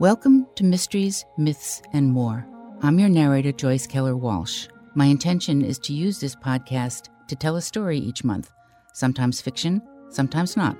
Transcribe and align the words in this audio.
Welcome 0.00 0.48
to 0.56 0.64
Mysteries, 0.64 1.24
Myths, 1.38 1.80
and 1.92 2.10
More. 2.10 2.44
I'm 2.82 2.98
your 2.98 3.08
narrator, 3.08 3.52
Joyce 3.52 3.86
Keller 3.86 4.16
Walsh. 4.16 4.66
My 4.96 5.04
intention 5.04 5.62
is 5.62 5.78
to 5.78 5.92
use 5.92 6.18
this 6.18 6.34
podcast 6.34 7.10
to 7.28 7.36
tell 7.36 7.54
a 7.54 7.62
story 7.62 7.98
each 7.98 8.24
month, 8.24 8.50
sometimes 8.92 9.40
fiction, 9.40 9.80
sometimes 10.08 10.56
not, 10.56 10.76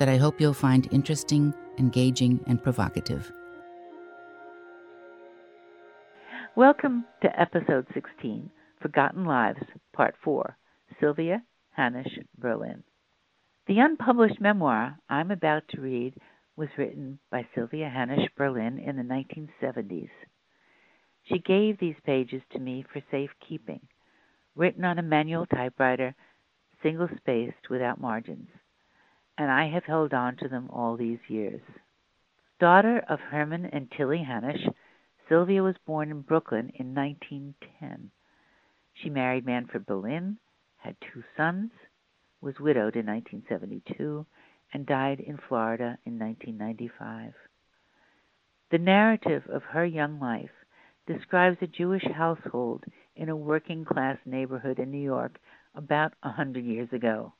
that 0.00 0.08
I 0.08 0.16
hope 0.16 0.40
you'll 0.40 0.54
find 0.54 0.92
interesting, 0.92 1.54
engaging, 1.78 2.40
and 2.48 2.60
provocative. 2.60 3.30
Welcome 6.56 7.04
to 7.22 7.40
episode 7.40 7.86
16, 7.94 8.50
Forgotten 8.82 9.24
Lives, 9.24 9.62
Part 9.92 10.16
4, 10.24 10.56
Sylvia 10.98 11.44
Hanush 11.78 12.24
Berlin. 12.36 12.82
The 13.68 13.78
unpublished 13.78 14.40
memoir 14.40 14.98
I'm 15.08 15.30
about 15.30 15.62
to 15.68 15.80
read 15.80 16.14
was 16.58 16.68
written 16.76 17.20
by 17.30 17.46
Sylvia 17.54 17.88
Hanush 17.88 18.28
Berlin 18.36 18.80
in 18.80 18.96
the 18.96 19.02
1970s. 19.04 20.10
She 21.22 21.38
gave 21.38 21.78
these 21.78 21.94
pages 22.04 22.42
to 22.50 22.58
me 22.58 22.84
for 22.92 23.00
safekeeping, 23.12 23.80
written 24.56 24.84
on 24.84 24.98
a 24.98 25.02
manual 25.02 25.46
typewriter, 25.46 26.16
single 26.82 27.08
spaced 27.16 27.70
without 27.70 28.00
margins, 28.00 28.48
and 29.38 29.52
I 29.52 29.68
have 29.68 29.84
held 29.84 30.12
on 30.12 30.36
to 30.38 30.48
them 30.48 30.68
all 30.72 30.96
these 30.96 31.20
years. 31.28 31.60
Daughter 32.58 33.04
of 33.08 33.20
Herman 33.20 33.66
and 33.66 33.88
Tilly 33.96 34.26
Hanush, 34.28 34.68
Sylvia 35.28 35.62
was 35.62 35.76
born 35.86 36.10
in 36.10 36.22
Brooklyn 36.22 36.72
in 36.74 36.92
1910. 36.92 38.10
She 38.94 39.10
married 39.10 39.46
Manfred 39.46 39.86
Berlin, 39.86 40.38
had 40.78 40.96
two 41.00 41.22
sons, 41.36 41.70
was 42.40 42.58
widowed 42.58 42.96
in 42.96 43.06
1972, 43.06 44.26
and 44.72 44.86
died 44.86 45.20
in 45.20 45.38
Florida 45.48 45.98
in 46.04 46.18
1995. 46.18 47.32
The 48.70 48.78
narrative 48.78 49.42
of 49.48 49.62
her 49.62 49.84
young 49.84 50.20
life 50.20 50.50
describes 51.06 51.56
a 51.62 51.66
Jewish 51.66 52.04
household 52.14 52.84
in 53.16 53.28
a 53.30 53.36
working 53.36 53.84
class 53.84 54.18
neighborhood 54.26 54.78
in 54.78 54.90
New 54.90 55.02
York 55.02 55.38
about 55.74 56.12
a 56.22 56.30
hundred 56.30 56.64
years 56.64 56.88
ago. 56.92 57.32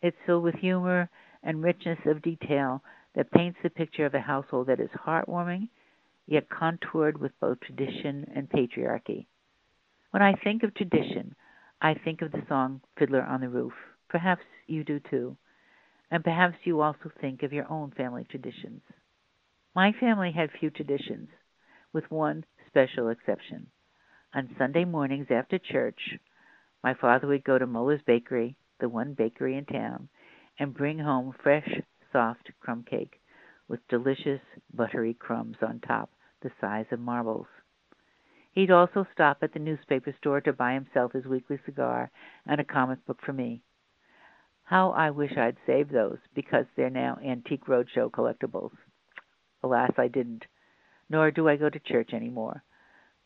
It's 0.00 0.16
filled 0.26 0.44
with 0.44 0.54
humor 0.54 1.08
and 1.42 1.62
richness 1.62 1.98
of 2.06 2.22
detail 2.22 2.82
that 3.14 3.32
paints 3.32 3.58
the 3.62 3.70
picture 3.70 4.06
of 4.06 4.14
a 4.14 4.20
household 4.20 4.68
that 4.68 4.80
is 4.80 4.90
heartwarming, 4.90 5.68
yet 6.26 6.48
contoured 6.50 7.18
with 7.18 7.32
both 7.40 7.58
tradition 7.60 8.30
and 8.34 8.48
patriarchy. 8.48 9.26
When 10.10 10.22
I 10.22 10.34
think 10.34 10.62
of 10.62 10.74
tradition, 10.74 11.34
I 11.82 11.94
think 11.94 12.22
of 12.22 12.32
the 12.32 12.42
song 12.48 12.80
Fiddler 12.96 13.22
on 13.22 13.40
the 13.40 13.48
Roof. 13.48 13.72
Perhaps 14.08 14.42
you 14.66 14.84
do 14.84 15.00
too 15.10 15.36
and 16.14 16.22
perhaps 16.22 16.54
you 16.62 16.80
also 16.80 17.10
think 17.20 17.42
of 17.42 17.52
your 17.52 17.68
own 17.68 17.90
family 17.90 18.24
traditions. 18.30 18.82
My 19.74 19.90
family 19.98 20.30
had 20.30 20.48
few 20.60 20.70
traditions, 20.70 21.28
with 21.92 22.08
one 22.08 22.44
special 22.68 23.08
exception. 23.08 23.66
On 24.32 24.54
Sunday 24.56 24.84
mornings 24.84 25.26
after 25.28 25.58
church, 25.58 25.98
my 26.84 26.94
father 26.94 27.26
would 27.26 27.42
go 27.42 27.58
to 27.58 27.66
Muller's 27.66 28.00
Bakery, 28.06 28.56
the 28.78 28.88
one 28.88 29.14
bakery 29.14 29.56
in 29.56 29.64
town, 29.64 30.08
and 30.56 30.72
bring 30.72 31.00
home 31.00 31.34
fresh, 31.42 31.68
soft 32.12 32.48
crumb 32.60 32.84
cake 32.88 33.20
with 33.66 33.80
delicious, 33.88 34.40
buttery 34.72 35.14
crumbs 35.14 35.56
on 35.66 35.80
top, 35.80 36.10
the 36.42 36.50
size 36.60 36.86
of 36.92 37.00
marbles. 37.00 37.48
He'd 38.52 38.70
also 38.70 39.04
stop 39.12 39.38
at 39.42 39.52
the 39.52 39.58
newspaper 39.58 40.14
store 40.20 40.40
to 40.42 40.52
buy 40.52 40.74
himself 40.74 41.10
his 41.10 41.24
weekly 41.24 41.58
cigar 41.66 42.12
and 42.46 42.60
a 42.60 42.64
comic 42.64 43.04
book 43.04 43.18
for 43.26 43.32
me. 43.32 43.62
How 44.64 44.90
I 44.92 45.10
wish 45.10 45.36
I'd 45.36 45.56
saved 45.66 45.92
those, 45.92 46.18
because 46.34 46.64
they're 46.74 46.90
now 46.90 47.18
Antique 47.24 47.66
Roadshow 47.66 48.10
collectibles. 48.10 48.72
Alas, 49.62 49.92
I 49.98 50.08
didn't, 50.08 50.44
nor 51.10 51.30
do 51.30 51.48
I 51.48 51.56
go 51.56 51.68
to 51.68 51.78
church 51.78 52.10
any 52.12 52.30
more, 52.30 52.62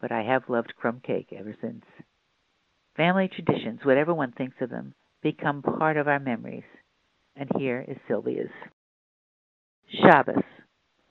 but 0.00 0.10
I 0.10 0.22
have 0.22 0.48
loved 0.48 0.74
crumb 0.76 1.00
cake 1.00 1.32
ever 1.36 1.56
since. 1.60 1.84
Family 2.96 3.28
traditions, 3.28 3.84
whatever 3.84 4.12
one 4.12 4.32
thinks 4.32 4.56
of 4.60 4.70
them, 4.70 4.94
become 5.22 5.62
part 5.62 5.96
of 5.96 6.08
our 6.08 6.18
memories. 6.18 6.64
And 7.36 7.48
here 7.56 7.84
is 7.86 7.96
Sylvia's. 8.08 8.50
Shabbos, 10.02 10.42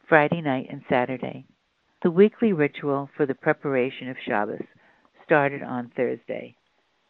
Friday 0.09 0.41
night 0.41 0.68
and 0.69 0.81
Saturday. 0.90 1.46
The 2.03 2.12
weekly 2.12 2.51
ritual 2.51 3.09
for 3.16 3.25
the 3.25 3.34
preparation 3.34 4.09
of 4.09 4.18
Shabbos 4.25 4.63
started 5.24 5.63
on 5.63 5.91
Thursday. 5.96 6.56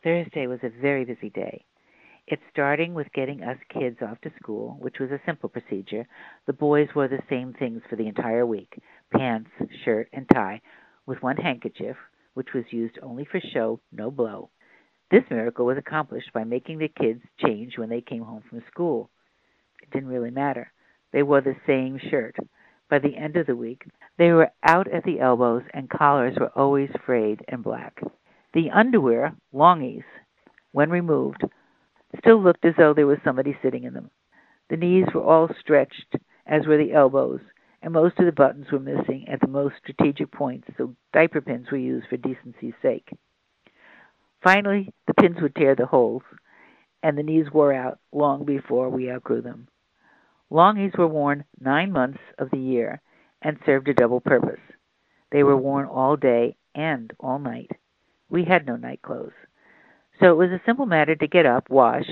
Thursday 0.03 0.47
was 0.47 0.59
a 0.63 0.69
very 0.81 1.03
busy 1.03 1.29
day. 1.31 1.65
It's 2.29 2.43
starting 2.51 2.93
with 2.93 3.07
getting 3.13 3.41
us 3.41 3.57
kids 3.69 3.99
off 4.01 4.19
to 4.21 4.31
school, 4.41 4.75
which 4.81 4.99
was 4.99 5.11
a 5.11 5.21
simple 5.25 5.47
procedure. 5.47 6.05
The 6.45 6.51
boys 6.51 6.89
wore 6.93 7.07
the 7.07 7.23
same 7.29 7.53
things 7.53 7.81
for 7.89 7.95
the 7.95 8.07
entire 8.07 8.45
week 8.45 8.77
pants, 9.13 9.49
shirt, 9.85 10.09
and 10.11 10.27
tie, 10.33 10.59
with 11.05 11.23
one 11.23 11.37
handkerchief, 11.37 11.95
which 12.33 12.49
was 12.53 12.65
used 12.69 12.99
only 13.01 13.23
for 13.23 13.39
show, 13.53 13.79
no 13.93 14.11
blow. 14.11 14.49
This 15.09 15.23
miracle 15.29 15.65
was 15.65 15.77
accomplished 15.77 16.33
by 16.33 16.43
making 16.43 16.79
the 16.79 16.89
kids 16.89 17.21
change 17.39 17.77
when 17.77 17.87
they 17.87 18.01
came 18.01 18.23
home 18.23 18.43
from 18.49 18.61
school. 18.69 19.09
It 19.81 19.89
didn't 19.91 20.09
really 20.09 20.31
matter. 20.31 20.73
They 21.13 21.23
wore 21.23 21.39
the 21.39 21.55
same 21.65 21.97
shirt. 22.09 22.35
By 22.89 22.99
the 22.99 23.15
end 23.15 23.37
of 23.37 23.47
the 23.47 23.55
week, 23.55 23.83
they 24.17 24.31
were 24.31 24.51
out 24.63 24.91
at 24.91 25.05
the 25.05 25.21
elbows, 25.21 25.63
and 25.73 25.89
collars 25.89 26.35
were 26.37 26.51
always 26.57 26.89
frayed 27.05 27.39
and 27.47 27.63
black. 27.63 28.01
The 28.53 28.69
underwear, 28.71 29.33
longies, 29.53 30.03
when 30.73 30.89
removed, 30.89 31.45
still 32.19 32.41
looked 32.41 32.65
as 32.65 32.73
though 32.77 32.93
there 32.93 33.07
was 33.07 33.19
somebody 33.23 33.57
sitting 33.61 33.83
in 33.83 33.93
them. 33.93 34.09
The 34.69 34.77
knees 34.77 35.07
were 35.13 35.23
all 35.23 35.49
stretched, 35.59 36.15
as 36.45 36.65
were 36.65 36.77
the 36.77 36.93
elbows, 36.93 37.41
and 37.81 37.93
most 37.93 38.19
of 38.19 38.25
the 38.25 38.31
buttons 38.31 38.71
were 38.71 38.79
missing 38.79 39.27
at 39.27 39.39
the 39.41 39.47
most 39.47 39.75
strategic 39.77 40.31
points, 40.31 40.67
so 40.77 40.95
diaper 41.13 41.41
pins 41.41 41.71
were 41.71 41.77
used 41.77 42.07
for 42.07 42.17
decency's 42.17 42.73
sake. 42.81 43.09
Finally, 44.43 44.93
the 45.07 45.13
pins 45.13 45.37
would 45.41 45.55
tear 45.55 45.75
the 45.75 45.85
holes, 45.85 46.23
and 47.03 47.17
the 47.17 47.23
knees 47.23 47.51
wore 47.53 47.73
out 47.73 47.99
long 48.11 48.45
before 48.45 48.89
we 48.89 49.11
outgrew 49.11 49.41
them. 49.41 49.67
Longies 50.49 50.97
were 50.97 51.07
worn 51.07 51.43
nine 51.59 51.91
months 51.91 52.19
of 52.37 52.49
the 52.51 52.57
year 52.57 53.01
and 53.41 53.59
served 53.65 53.87
a 53.89 53.93
double 53.93 54.21
purpose. 54.21 54.59
They 55.31 55.43
were 55.43 55.57
worn 55.57 55.85
all 55.87 56.15
day 56.15 56.55
and 56.73 57.11
all 57.19 57.39
night. 57.39 57.71
We 58.29 58.45
had 58.45 58.65
no 58.65 58.75
night 58.75 59.01
clothes. 59.01 59.33
So 60.19 60.31
it 60.31 60.37
was 60.37 60.49
a 60.49 60.61
simple 60.65 60.85
matter 60.85 61.15
to 61.15 61.27
get 61.27 61.45
up, 61.45 61.69
wash. 61.69 62.09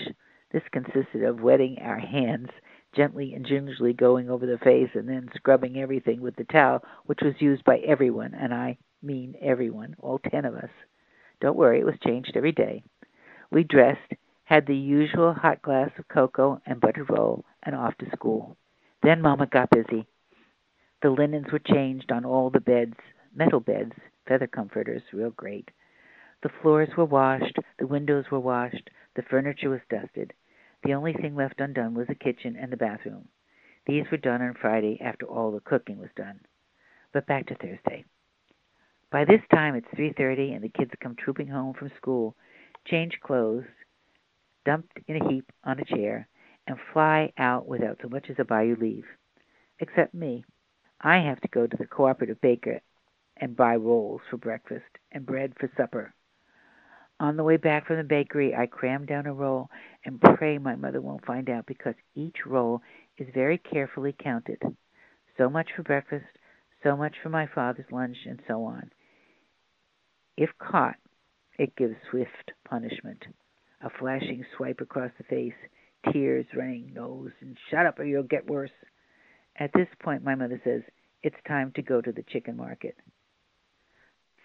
This 0.51 0.63
consisted 0.71 1.23
of 1.23 1.41
wetting 1.41 1.79
our 1.81 1.99
hands 1.99 2.49
gently 2.95 3.33
and 3.33 3.45
gingerly 3.45 3.93
going 3.93 4.29
over 4.29 4.45
the 4.45 4.59
face 4.59 4.89
and 4.93 5.09
then 5.09 5.29
scrubbing 5.35 5.77
everything 5.77 6.21
with 6.21 6.35
the 6.35 6.45
towel, 6.45 6.83
which 7.05 7.19
was 7.21 7.33
used 7.39 7.63
by 7.65 7.77
everyone, 7.79 8.33
and 8.33 8.53
I 8.53 8.77
mean 9.01 9.35
everyone, 9.41 9.95
all 9.99 10.19
ten 10.19 10.45
of 10.45 10.55
us. 10.55 10.69
Don't 11.41 11.57
worry, 11.57 11.79
it 11.79 11.85
was 11.85 11.95
changed 12.05 12.33
every 12.35 12.53
day. 12.53 12.83
We 13.51 13.63
dressed, 13.63 14.13
had 14.45 14.65
the 14.65 14.75
usual 14.75 15.33
hot 15.33 15.61
glass 15.61 15.89
of 15.97 16.07
cocoa 16.07 16.61
and 16.65 16.79
buttered 16.79 17.09
roll, 17.09 17.43
and 17.63 17.75
off 17.75 17.97
to 17.97 18.09
school. 18.11 18.55
Then 19.03 19.21
Mama 19.21 19.47
got 19.47 19.69
busy. 19.71 20.07
The 21.01 21.09
linens 21.09 21.47
were 21.51 21.59
changed 21.59 22.11
on 22.11 22.23
all 22.23 22.49
the 22.49 22.61
beds, 22.61 22.95
metal 23.35 23.59
beds, 23.59 23.93
feather 24.27 24.47
comforters, 24.47 25.01
real 25.11 25.31
great. 25.31 25.69
The 26.45 26.51
floors 26.61 26.95
were 26.95 27.05
washed, 27.05 27.57
the 27.79 27.87
windows 27.87 28.29
were 28.29 28.39
washed, 28.39 28.91
the 29.15 29.23
furniture 29.23 29.71
was 29.71 29.81
dusted. 29.89 30.31
The 30.83 30.93
only 30.93 31.11
thing 31.11 31.35
left 31.35 31.59
undone 31.59 31.95
was 31.95 32.05
the 32.05 32.13
kitchen 32.13 32.55
and 32.55 32.71
the 32.71 32.77
bathroom. 32.77 33.29
These 33.87 34.11
were 34.11 34.17
done 34.17 34.43
on 34.43 34.53
Friday 34.53 35.01
after 35.01 35.25
all 35.25 35.49
the 35.49 35.59
cooking 35.59 35.97
was 35.97 36.11
done. 36.15 36.39
But 37.13 37.25
back 37.25 37.47
to 37.47 37.55
Thursday. 37.55 38.05
By 39.09 39.25
this 39.25 39.41
time 39.51 39.73
it's 39.73 39.87
3:30 39.87 40.53
and 40.53 40.63
the 40.63 40.69
kids 40.69 40.91
come 40.99 41.15
trooping 41.15 41.47
home 41.47 41.73
from 41.73 41.89
school, 41.97 42.35
change 42.85 43.19
clothes, 43.21 43.65
dumped 44.65 44.99
in 45.07 45.15
a 45.15 45.27
heap 45.27 45.51
on 45.63 45.79
a 45.79 45.85
chair, 45.85 46.27
and 46.67 46.77
fly 46.93 47.33
out 47.39 47.67
without 47.67 47.97
so 48.03 48.07
much 48.07 48.29
as 48.29 48.37
a 48.37 48.45
bayou 48.45 48.75
leave. 48.75 49.07
Except 49.79 50.13
me. 50.13 50.45
I 51.01 51.17
have 51.17 51.41
to 51.41 51.47
go 51.47 51.65
to 51.65 51.75
the 51.75 51.87
cooperative 51.87 52.39
baker 52.39 52.81
and 53.35 53.55
buy 53.55 53.77
rolls 53.77 54.21
for 54.29 54.37
breakfast 54.37 54.99
and 55.11 55.25
bread 55.25 55.55
for 55.57 55.71
supper. 55.75 56.13
On 57.19 57.37
the 57.37 57.43
way 57.43 57.55
back 57.55 57.87
from 57.87 57.97
the 57.97 58.03
bakery, 58.03 58.53
I 58.53 58.65
cram 58.65 59.05
down 59.05 59.25
a 59.25 59.33
roll 59.33 59.69
and 60.03 60.19
pray 60.19 60.57
my 60.57 60.75
mother 60.75 60.99
won't 60.99 61.25
find 61.25 61.49
out 61.49 61.65
because 61.65 61.95
each 62.13 62.45
roll 62.45 62.81
is 63.17 63.27
very 63.33 63.57
carefully 63.57 64.13
counted. 64.21 64.61
So 65.37 65.49
much 65.49 65.69
for 65.75 65.83
breakfast, 65.83 66.25
so 66.83 66.97
much 66.97 67.15
for 67.23 67.29
my 67.29 67.47
father's 67.47 67.89
lunch, 67.91 68.17
and 68.25 68.41
so 68.47 68.65
on. 68.65 68.91
If 70.37 70.49
caught, 70.59 70.97
it 71.57 71.75
gives 71.77 71.95
swift 72.09 72.51
punishment. 72.67 73.23
A 73.81 73.89
flashing 73.89 74.45
swipe 74.55 74.81
across 74.81 75.11
the 75.17 75.23
face, 75.23 75.53
tears 76.11 76.45
running 76.55 76.93
nose, 76.93 77.31
and 77.39 77.57
shut 77.71 77.85
up 77.85 77.97
or 77.97 78.03
you'll 78.03 78.23
get 78.23 78.49
worse. 78.49 78.71
At 79.57 79.71
this 79.73 79.87
point, 80.03 80.23
my 80.23 80.35
mother 80.35 80.59
says, 80.65 80.81
It's 81.23 81.35
time 81.47 81.71
to 81.75 81.81
go 81.81 82.01
to 82.01 82.11
the 82.11 82.23
chicken 82.23 82.57
market. 82.57 82.95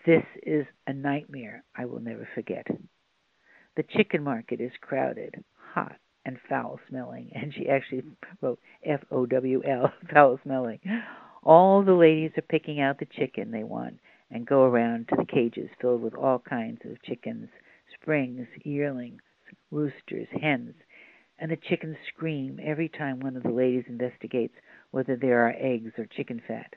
This 0.06 0.24
is 0.42 0.66
a 0.86 0.94
nightmare 0.94 1.62
I 1.76 1.84
will 1.84 2.00
never 2.00 2.26
forget. 2.34 2.66
The 3.76 3.82
chicken 3.82 4.24
market 4.24 4.58
is 4.58 4.72
crowded, 4.80 5.44
hot, 5.54 5.96
and 6.24 6.38
foul 6.48 6.80
smelling, 6.88 7.30
and 7.34 7.52
she 7.52 7.68
actually 7.68 8.02
wrote 8.40 8.58
F 8.84 9.00
O 9.10 9.26
W 9.26 9.62
L, 9.64 9.92
foul 10.12 10.40
smelling. 10.42 10.80
All 11.42 11.82
the 11.82 11.92
ladies 11.92 12.32
are 12.38 12.42
picking 12.42 12.80
out 12.80 12.98
the 12.98 13.06
chicken 13.06 13.50
they 13.50 13.62
want 13.62 13.98
and 14.30 14.46
go 14.46 14.62
around 14.62 15.08
to 15.08 15.16
the 15.16 15.26
cages 15.26 15.68
filled 15.80 16.02
with 16.02 16.14
all 16.14 16.38
kinds 16.38 16.80
of 16.84 17.02
chickens, 17.02 17.48
springs, 17.94 18.46
yearlings, 18.64 19.20
roosters, 19.70 20.28
hens, 20.40 20.74
and 21.38 21.50
the 21.50 21.56
chickens 21.56 21.96
scream 22.08 22.58
every 22.62 22.88
time 22.88 23.20
one 23.20 23.36
of 23.36 23.42
the 23.42 23.50
ladies 23.50 23.84
investigates 23.88 24.54
whether 24.92 25.16
there 25.16 25.46
are 25.46 25.54
eggs 25.58 25.92
or 25.98 26.06
chicken 26.06 26.40
fat. 26.46 26.74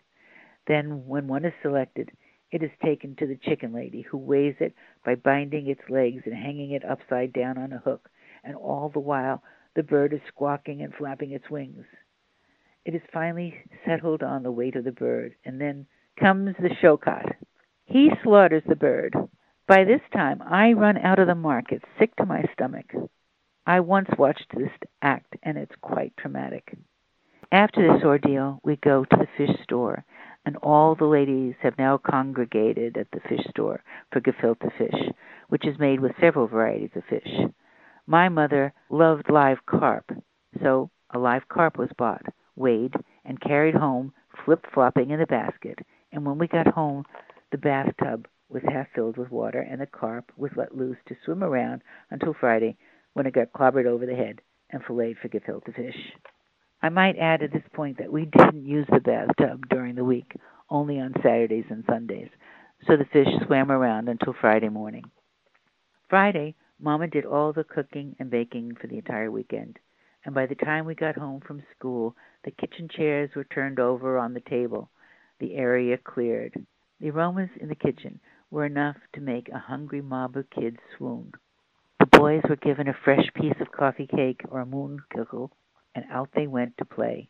Then, 0.68 1.06
when 1.06 1.28
one 1.28 1.46
is 1.46 1.54
selected, 1.62 2.12
it 2.54 2.62
is 2.62 2.70
taken 2.86 3.16
to 3.16 3.26
the 3.26 3.36
chicken 3.36 3.74
lady, 3.74 4.02
who 4.02 4.18
weighs 4.18 4.54
it 4.60 4.76
by 5.04 5.16
binding 5.16 5.68
its 5.68 5.82
legs 5.90 6.22
and 6.26 6.36
hanging 6.36 6.72
it 6.72 6.86
upside 6.86 7.34
down 7.34 7.58
on 7.58 7.74
a 7.74 7.80
hook, 7.80 8.10
and 8.44 8.56
all 8.56 8.90
the 8.90 9.00
while 9.00 9.42
the 9.76 9.82
bird 9.82 10.14
is 10.14 10.22
squawking 10.28 10.84
and 10.84 10.94
flapping 10.94 11.32
its 11.32 11.50
wings. 11.50 11.84
It 12.86 12.94
is 12.94 13.02
finally 13.12 13.56
settled 13.84 14.22
on 14.22 14.44
the 14.44 14.52
weight 14.52 14.76
of 14.76 14.84
the 14.84 14.92
bird, 14.92 15.34
and 15.44 15.60
then 15.60 15.88
comes 16.20 16.56
the 16.60 16.70
shochet. 16.80 17.34
He 17.86 18.12
slaughters 18.24 18.64
the 18.68 18.76
bird. 18.76 19.16
By 19.68 19.84
this 19.84 20.02
time 20.14 20.40
I 20.44 20.74
run 20.74 21.00
out 21.00 21.18
of 21.18 21.26
the 21.26 21.34
market, 21.34 21.82
sick 21.98 22.16
to 22.18 22.26
my 22.26 22.44
stomach. 22.54 22.94
I 23.66 23.80
once 23.80 24.10
watched 24.16 24.54
this 24.56 24.70
act, 25.02 25.36
and 25.42 25.58
it's 25.58 25.76
quite 25.82 26.16
traumatic. 26.18 26.78
After 27.52 27.82
this 27.82 28.04
ordeal, 28.04 28.60
we 28.64 28.76
go 28.76 29.06
to 29.06 29.16
the 29.16 29.28
fish 29.38 29.56
store, 29.64 30.06
and 30.46 30.58
all 30.58 30.96
the 30.96 31.06
ladies 31.06 31.56
have 31.62 31.78
now 31.78 31.98
congregated 31.98 32.98
at 32.98 33.08
the 33.12 33.20
fish 33.22 33.46
store 33.50 33.82
for 34.12 34.22
gefilte 34.22 34.72
fish, 34.78 35.10
which 35.50 35.66
is 35.66 35.80
made 35.80 36.00
with 36.00 36.12
several 36.20 36.48
varieties 36.48 36.92
of 36.96 37.04
fish. 37.06 37.30
My 38.06 38.28
mother 38.30 38.74
loved 38.90 39.30
live 39.30 39.66
carp, 39.66 40.12
so 40.62 40.90
a 41.12 41.20
live 41.20 41.48
carp 41.48 41.78
was 41.78 41.90
bought, 41.98 42.26
weighed, 42.56 42.94
and 43.24 43.40
carried 43.40 43.76
home, 43.76 44.14
flip 44.46 44.66
flopping 44.74 45.12
in 45.12 45.20
the 45.20 45.26
basket, 45.26 45.80
and 46.12 46.26
when 46.26 46.38
we 46.38 46.48
got 46.48 46.68
home, 46.68 47.06
the 47.52 47.58
bathtub 47.58 48.28
was 48.50 48.64
half 48.68 48.88
filled 48.94 49.18
with 49.18 49.32
water, 49.32 49.62
and 49.62 49.80
the 49.80 49.86
carp 49.86 50.32
was 50.38 50.52
let 50.56 50.76
loose 50.76 50.98
to 51.08 51.16
swim 51.24 51.44
around 51.44 51.82
until 52.12 52.36
Friday, 52.40 52.78
when 53.14 53.26
it 53.26 53.34
got 53.34 53.54
clobbered 53.54 53.86
over 53.86 54.06
the 54.06 54.16
head 54.16 54.42
and 54.70 54.84
filleted 54.84 55.18
for 55.20 55.30
gefilte 55.30 55.74
fish. 55.76 55.96
I 56.84 56.90
might 56.90 57.16
add 57.18 57.42
at 57.42 57.54
this 57.54 57.64
point 57.72 57.98
that 58.00 58.12
we 58.12 58.26
didn't 58.26 58.66
use 58.66 58.86
the 58.92 59.00
bathtub 59.00 59.70
during 59.70 59.96
the 59.96 60.04
week, 60.04 60.36
only 60.70 61.00
on 61.00 61.14
Saturdays 61.24 61.64
and 61.70 61.86
Sundays, 61.88 62.28
so 62.86 62.98
the 62.98 63.06
fish 63.06 63.30
swam 63.46 63.72
around 63.72 64.10
until 64.10 64.34
Friday 64.34 64.68
morning. 64.68 65.06
Friday, 66.10 66.56
Mama 66.82 67.08
did 67.08 67.26
all 67.26 67.54
the 67.54 67.64
cooking 67.64 68.18
and 68.20 68.30
baking 68.30 68.76
for 68.76 68.88
the 68.88 68.98
entire 68.98 69.32
weekend, 69.32 69.80
and 70.26 70.36
by 70.36 70.46
the 70.46 70.56
time 70.56 70.84
we 70.86 70.94
got 70.94 71.16
home 71.16 71.40
from 71.40 71.64
school, 71.74 72.18
the 72.44 72.52
kitchen 72.52 72.90
chairs 72.90 73.30
were 73.34 73.46
turned 73.46 73.80
over 73.80 74.18
on 74.18 74.34
the 74.34 74.42
table, 74.42 74.90
the 75.40 75.56
area 75.56 75.98
cleared. 75.98 76.66
The 77.00 77.12
aromas 77.12 77.50
in 77.62 77.70
the 77.70 77.76
kitchen 77.76 78.20
were 78.52 78.66
enough 78.66 78.98
to 79.14 79.22
make 79.22 79.48
a 79.48 79.58
hungry 79.58 80.02
mob 80.02 80.36
of 80.36 80.50
kids 80.50 80.80
swoon. 80.98 81.32
The 82.02 82.08
boys 82.08 82.42
were 82.50 82.58
given 82.58 82.90
a 82.90 82.98
fresh 83.06 83.32
piece 83.36 83.56
of 83.62 83.72
coffee 83.72 84.08
cake 84.08 84.42
or 84.50 84.60
a 84.60 84.66
moonkugel, 84.66 85.50
and 85.96 86.06
out 86.12 86.30
they 86.34 86.48
went 86.48 86.78
to 86.78 86.86
play. 86.86 87.30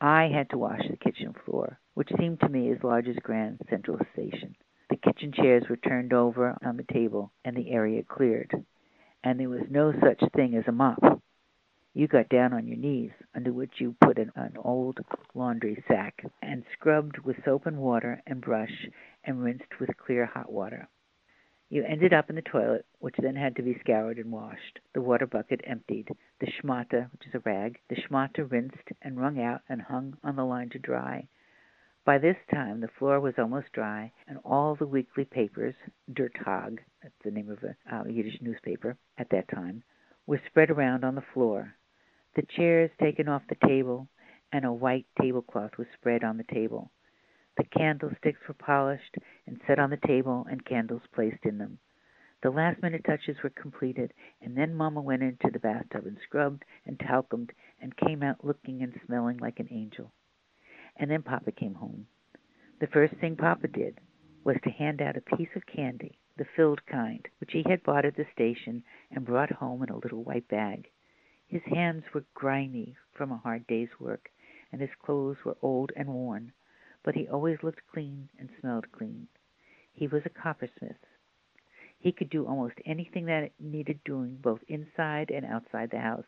I 0.00 0.28
had 0.28 0.48
to 0.50 0.58
wash 0.58 0.80
the 0.88 0.96
kitchen 0.96 1.34
floor, 1.44 1.78
which 1.94 2.10
seemed 2.18 2.40
to 2.40 2.48
me 2.48 2.70
as 2.70 2.82
large 2.82 3.06
as 3.06 3.16
Grand 3.16 3.60
Central 3.68 3.98
Station. 4.14 4.56
The 4.88 4.96
kitchen 4.96 5.32
chairs 5.32 5.68
were 5.68 5.76
turned 5.76 6.12
over 6.12 6.56
on 6.64 6.76
the 6.76 6.92
table, 6.92 7.32
and 7.44 7.56
the 7.56 7.70
area 7.70 8.02
cleared. 8.02 8.64
And 9.22 9.38
there 9.38 9.48
was 9.48 9.68
no 9.70 9.92
such 9.92 10.22
thing 10.32 10.56
as 10.56 10.64
a 10.66 10.72
mop. 10.72 11.22
You 11.92 12.08
got 12.08 12.28
down 12.28 12.52
on 12.52 12.66
your 12.66 12.78
knees, 12.78 13.10
under 13.34 13.52
which 13.52 13.74
you 13.80 13.94
put 14.00 14.18
an, 14.18 14.32
an 14.36 14.56
old 14.56 15.00
laundry 15.34 15.82
sack, 15.86 16.24
and 16.40 16.64
scrubbed 16.72 17.18
with 17.18 17.44
soap 17.44 17.66
and 17.66 17.78
water 17.78 18.22
and 18.26 18.40
brush, 18.40 18.88
and 19.24 19.42
rinsed 19.42 19.78
with 19.78 19.96
clear 19.96 20.24
hot 20.24 20.50
water. 20.50 20.88
You 21.68 21.84
ended 21.84 22.12
up 22.12 22.30
in 22.30 22.36
the 22.36 22.42
toilet, 22.42 22.86
which 23.00 23.16
then 23.18 23.36
had 23.36 23.56
to 23.56 23.62
be 23.62 23.78
scoured 23.80 24.18
and 24.18 24.32
washed, 24.32 24.80
the 24.94 25.00
water 25.00 25.26
bucket 25.26 25.60
emptied, 25.64 26.08
the 26.40 26.46
schmata, 26.46 27.10
which 27.12 27.26
is 27.26 27.34
a 27.34 27.40
rag, 27.40 27.78
the 27.88 27.96
schmata 27.96 28.50
rinsed 28.50 28.88
and 29.02 29.20
wrung 29.20 29.40
out 29.40 29.60
and 29.68 29.82
hung 29.82 30.16
on 30.24 30.36
the 30.36 30.44
line 30.44 30.70
to 30.70 30.78
dry. 30.78 31.28
By 32.04 32.16
this 32.18 32.38
time 32.50 32.80
the 32.80 32.88
floor 32.88 33.20
was 33.20 33.34
almost 33.38 33.72
dry, 33.72 34.10
and 34.26 34.38
all 34.42 34.74
the 34.74 34.86
weekly 34.86 35.26
papers, 35.26 35.74
Der 36.12 36.30
Tag, 36.30 36.82
that's 37.02 37.14
the 37.22 37.30
name 37.30 37.50
of 37.50 37.62
a 37.62 37.76
uh, 37.94 38.04
Yiddish 38.04 38.40
newspaper 38.40 38.96
at 39.18 39.28
that 39.30 39.48
time, 39.48 39.82
were 40.26 40.40
spread 40.46 40.70
around 40.70 41.04
on 41.04 41.14
the 41.14 41.24
floor. 41.34 41.74
The 42.34 42.46
chairs 42.56 42.90
taken 43.00 43.28
off 43.28 43.42
the 43.48 43.66
table, 43.68 44.08
and 44.50 44.64
a 44.64 44.72
white 44.72 45.06
tablecloth 45.20 45.76
was 45.76 45.86
spread 45.94 46.24
on 46.24 46.38
the 46.38 46.44
table. 46.44 46.90
The 47.56 47.64
candlesticks 47.64 48.40
were 48.48 48.54
polished 48.54 49.16
and 49.46 49.60
set 49.66 49.78
on 49.78 49.90
the 49.90 49.98
table 50.06 50.46
and 50.50 50.64
candles 50.64 51.02
placed 51.12 51.44
in 51.44 51.58
them. 51.58 51.78
The 52.42 52.50
last 52.50 52.82
minute 52.82 53.04
touches 53.04 53.42
were 53.42 53.50
completed, 53.50 54.12
and 54.40 54.56
then 54.56 54.74
Mamma 54.74 55.00
went 55.00 55.22
into 55.22 55.50
the 55.50 55.58
bathtub 55.58 56.06
and 56.06 56.18
scrubbed 56.22 56.64
and 56.86 56.98
talcumed 56.98 57.52
and 57.80 57.96
came 57.96 58.22
out 58.22 58.44
looking 58.44 58.82
and 58.82 58.98
smelling 59.04 59.38
like 59.38 59.60
an 59.60 59.68
angel. 59.70 60.12
And 60.96 61.10
then 61.10 61.22
Papa 61.22 61.52
came 61.52 61.74
home. 61.74 62.06
The 62.80 62.86
first 62.86 63.14
thing 63.14 63.36
Papa 63.36 63.68
did 63.68 64.00
was 64.44 64.56
to 64.64 64.70
hand 64.70 65.02
out 65.02 65.16
a 65.16 65.36
piece 65.36 65.54
of 65.54 65.66
candy, 65.66 66.18
the 66.36 66.46
filled 66.56 66.84
kind, 66.86 67.26
which 67.38 67.52
he 67.52 67.62
had 67.68 67.82
bought 67.82 68.04
at 68.04 68.16
the 68.16 68.26
station 68.32 68.82
and 69.10 69.26
brought 69.26 69.52
home 69.52 69.82
in 69.82 69.90
a 69.90 69.98
little 69.98 70.24
white 70.24 70.48
bag. 70.48 70.88
His 71.46 71.62
hands 71.64 72.04
were 72.14 72.24
grimy 72.34 72.96
from 73.12 73.32
a 73.32 73.38
hard 73.38 73.66
day's 73.66 74.00
work, 74.00 74.30
and 74.72 74.80
his 74.80 74.94
clothes 75.02 75.44
were 75.44 75.56
old 75.60 75.92
and 75.94 76.08
worn 76.08 76.52
but 77.02 77.14
he 77.14 77.28
always 77.28 77.62
looked 77.62 77.80
clean 77.92 78.28
and 78.38 78.50
smelled 78.60 78.90
clean. 78.92 79.28
He 79.92 80.06
was 80.06 80.22
a 80.24 80.30
coppersmith. 80.30 80.98
He 82.00 82.12
could 82.12 82.30
do 82.30 82.46
almost 82.46 82.80
anything 82.86 83.26
that 83.26 83.52
needed 83.60 84.00
doing 84.04 84.36
both 84.36 84.60
inside 84.68 85.30
and 85.30 85.44
outside 85.44 85.90
the 85.90 86.00
house, 86.00 86.26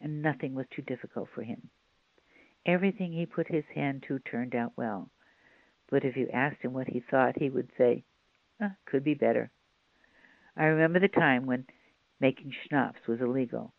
and 0.00 0.22
nothing 0.22 0.54
was 0.54 0.66
too 0.70 0.82
difficult 0.82 1.28
for 1.34 1.42
him. 1.42 1.70
Everything 2.64 3.12
he 3.12 3.26
put 3.26 3.48
his 3.48 3.64
hand 3.74 4.04
to 4.06 4.20
turned 4.20 4.54
out 4.54 4.72
well, 4.76 5.10
but 5.90 6.04
if 6.04 6.16
you 6.16 6.28
asked 6.32 6.62
him 6.62 6.72
what 6.72 6.86
he 6.86 7.00
thought, 7.00 7.36
he 7.36 7.50
would 7.50 7.68
say, 7.76 8.04
oh, 8.62 8.70
could 8.84 9.02
be 9.02 9.14
better. 9.14 9.50
I 10.56 10.66
remember 10.66 11.00
the 11.00 11.08
time 11.08 11.46
when 11.46 11.66
making 12.20 12.52
schnapps 12.52 13.06
was 13.08 13.20
illegal. 13.20 13.72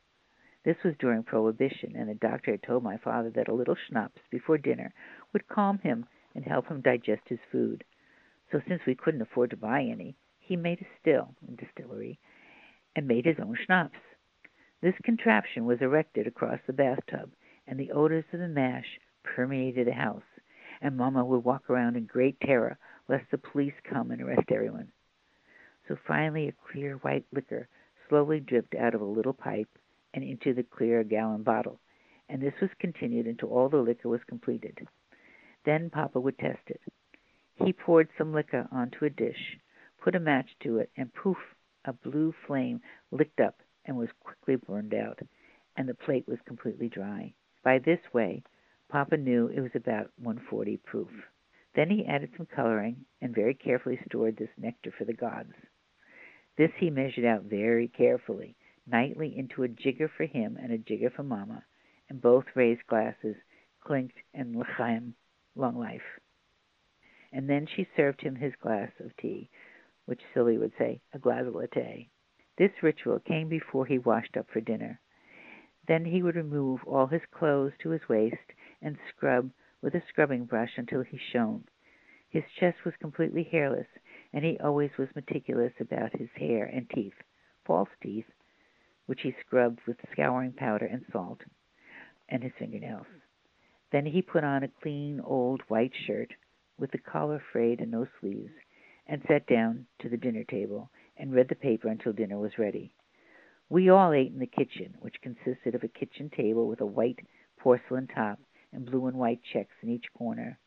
This 0.66 0.78
was 0.84 0.96
during 1.00 1.24
Prohibition, 1.24 1.96
and 1.96 2.10
the 2.10 2.16
doctor 2.16 2.52
had 2.52 2.64
told 2.64 2.84
my 2.84 2.98
father 2.98 3.30
that 3.32 3.48
a 3.48 3.54
little 3.54 3.76
schnapps 3.88 4.22
before 4.30 4.58
dinner 4.58 4.94
would 5.32 5.48
calm 5.48 5.80
him 5.80 6.06
and 6.36 6.44
help 6.44 6.68
him 6.68 6.82
digest 6.82 7.30
his 7.30 7.40
food. 7.50 7.86
So 8.52 8.62
since 8.68 8.82
we 8.86 8.96
couldn't 8.96 9.22
afford 9.22 9.52
to 9.52 9.58
buy 9.58 9.84
any, 9.84 10.18
he 10.50 10.56
made 10.56 10.82
a 10.82 10.86
still 11.00 11.36
in 11.48 11.56
distillery 11.56 12.20
and 12.96 13.08
made 13.08 13.24
his 13.24 13.38
own 13.40 13.56
schnapps. 13.66 14.00
This 14.82 14.96
contraption 15.04 15.66
was 15.66 15.78
erected 15.80 16.26
across 16.26 16.60
the 16.66 16.74
bathtub, 16.74 17.30
and 17.68 17.80
the 17.80 17.92
odors 17.92 18.26
of 18.34 18.40
the 18.40 18.48
mash 18.48 19.00
permeated 19.24 19.86
the 19.86 19.94
house, 19.94 20.24
and 20.82 20.98
Mamma 20.98 21.24
would 21.24 21.44
walk 21.44 21.70
around 21.70 21.98
in 21.98 22.06
great 22.06 22.36
terror 22.42 22.80
lest 23.08 23.30
the 23.30 23.38
police 23.38 23.76
come 23.88 24.10
and 24.10 24.22
arrest 24.22 24.52
everyone. 24.52 24.92
So 25.88 25.96
finally 26.08 26.48
a 26.48 26.72
clear 26.72 26.96
white 26.98 27.26
liquor 27.32 27.68
slowly 28.08 28.40
dripped 28.40 28.74
out 28.74 28.96
of 28.96 29.02
a 29.02 29.06
little 29.06 29.34
pipe 29.34 29.70
and 30.16 30.24
into 30.24 30.56
the 30.56 30.64
clear 30.64 31.04
gallon 31.04 31.44
bottle, 31.44 31.80
and 32.28 32.42
this 32.42 32.60
was 32.60 32.72
continued 32.80 33.28
until 33.28 33.50
all 33.50 33.70
the 33.70 33.78
liquor 33.78 34.10
was 34.10 34.22
completed. 34.28 34.80
Then 35.64 35.92
Papa 35.92 36.20
would 36.20 36.40
test 36.40 36.62
it. 36.68 36.82
He 37.54 37.72
poured 37.72 38.10
some 38.18 38.34
liquor 38.34 38.68
onto 38.72 39.06
a 39.06 39.12
dish, 39.12 39.60
put 40.02 40.16
a 40.16 40.20
match 40.20 40.50
to 40.62 40.78
it, 40.78 40.90
and 40.98 41.14
poof! 41.14 41.38
a 41.86 41.94
blue 41.94 42.34
flame 42.46 42.82
licked 43.12 43.40
up 43.40 43.62
and 43.86 43.98
was 43.98 44.10
quickly 44.20 44.56
burned 44.56 44.94
out, 44.94 45.20
and 45.76 45.88
the 45.88 45.94
plate 45.94 46.28
was 46.28 46.40
completely 46.46 46.90
dry. 46.90 47.34
By 47.64 47.80
this 47.80 48.00
way 48.14 48.44
Papa 48.90 49.18
knew 49.18 49.48
it 49.48 49.62
was 49.62 49.76
about 49.76 50.12
140 50.18 50.78
proof. 50.78 51.10
Then 51.76 51.90
he 51.90 52.06
added 52.06 52.32
some 52.36 52.48
coloring 52.48 53.06
and 53.22 53.36
very 53.36 53.54
carefully 53.54 54.00
stored 54.08 54.38
this 54.38 54.50
nectar 54.58 54.92
for 54.92 55.06
the 55.06 55.14
gods. 55.14 55.54
This 56.58 56.72
he 56.78 56.90
measured 56.90 57.26
out 57.26 57.44
very 57.44 57.88
carefully, 57.88 58.56
nightly 58.88 59.38
into 59.38 59.64
a 59.64 59.68
jigger 59.68 60.08
for 60.08 60.26
him 60.26 60.58
and 60.62 60.72
a 60.72 60.78
jigger 60.78 61.10
for 61.10 61.24
Mamma, 61.24 61.64
and 62.10 62.20
both 62.20 62.46
raised 62.56 62.86
glasses, 62.88 63.36
clinked, 63.82 64.18
and 64.34 64.56
l'chaim 64.56 65.14
long 65.56 65.78
life. 65.78 66.20
And 67.32 67.48
then 67.48 67.68
she 67.68 67.88
served 67.96 68.22
him 68.22 68.36
his 68.36 68.56
glass 68.56 68.92
of 69.00 69.16
tea, 69.18 69.50
which 70.10 70.24
Silly 70.34 70.58
would 70.58 70.72
say, 70.76 71.00
a 71.14 71.20
latte. 71.20 72.10
This 72.58 72.72
ritual 72.82 73.20
came 73.20 73.48
before 73.48 73.86
he 73.86 74.00
washed 74.00 74.36
up 74.38 74.48
for 74.50 74.60
dinner. 74.60 75.00
Then 75.88 76.04
he 76.04 76.24
would 76.24 76.36
remove 76.36 76.84
all 76.88 77.06
his 77.06 77.22
clothes 77.30 77.74
to 77.84 77.92
his 77.92 78.10
waist 78.10 78.54
and 78.82 78.98
scrub 79.10 79.52
with 79.84 79.94
a 79.94 80.02
scrubbing 80.10 80.46
brush 80.46 80.72
until 80.78 81.04
he 81.04 81.20
shone. 81.32 81.64
His 82.28 82.44
chest 82.60 82.84
was 82.84 82.96
completely 83.00 83.44
hairless, 83.44 83.86
and 84.34 84.44
he 84.44 84.58
always 84.58 84.90
was 84.98 85.16
meticulous 85.16 85.74
about 85.80 86.18
his 86.18 86.30
hair 86.36 86.66
and 86.66 86.90
teeth, 86.90 87.22
false 87.64 87.90
teeth, 88.02 88.32
which 89.06 89.22
he 89.22 89.36
scrubbed 89.40 89.82
with 89.86 89.98
scouring 90.12 90.54
powder 90.54 90.88
and 90.88 91.06
salt, 91.12 91.42
and 92.30 92.42
his 92.42 92.54
fingernails. 92.58 93.06
Then 93.92 94.08
he 94.08 94.24
put 94.24 94.44
on 94.44 94.64
a 94.64 94.72
clean 94.82 95.20
old 95.20 95.62
white 95.68 95.94
shirt, 96.08 96.34
with 96.80 96.90
the 96.90 96.98
collar 96.98 97.40
frayed 97.52 97.80
and 97.80 97.92
no 97.92 98.08
sleeves, 98.20 98.54
and 99.10 99.24
sat 99.28 99.48
down 99.48 99.88
to 100.00 100.08
the 100.08 100.18
dinner 100.18 100.44
table 100.44 100.92
and 101.18 101.34
read 101.34 101.50
the 101.50 101.56
paper 101.56 101.90
until 101.90 102.14
dinner 102.14 102.38
was 102.38 102.60
ready. 102.60 102.94
We 103.68 103.90
all 103.90 104.14
ate 104.14 104.32
in 104.32 104.40
the 104.40 104.46
kitchen, 104.46 104.96
which 105.00 105.22
consisted 105.22 105.74
of 105.74 105.84
a 105.84 105.88
kitchen 105.88 106.30
table 106.30 106.68
with 106.68 106.80
a 106.80 106.86
white 106.86 107.20
porcelain 107.60 108.08
top 108.08 108.40
and 108.72 108.86
blue 108.86 109.08
and 109.08 109.18
white 109.18 109.42
checks 109.52 109.74
in 109.82 109.90
each 109.90 110.06
corner, 110.16 110.60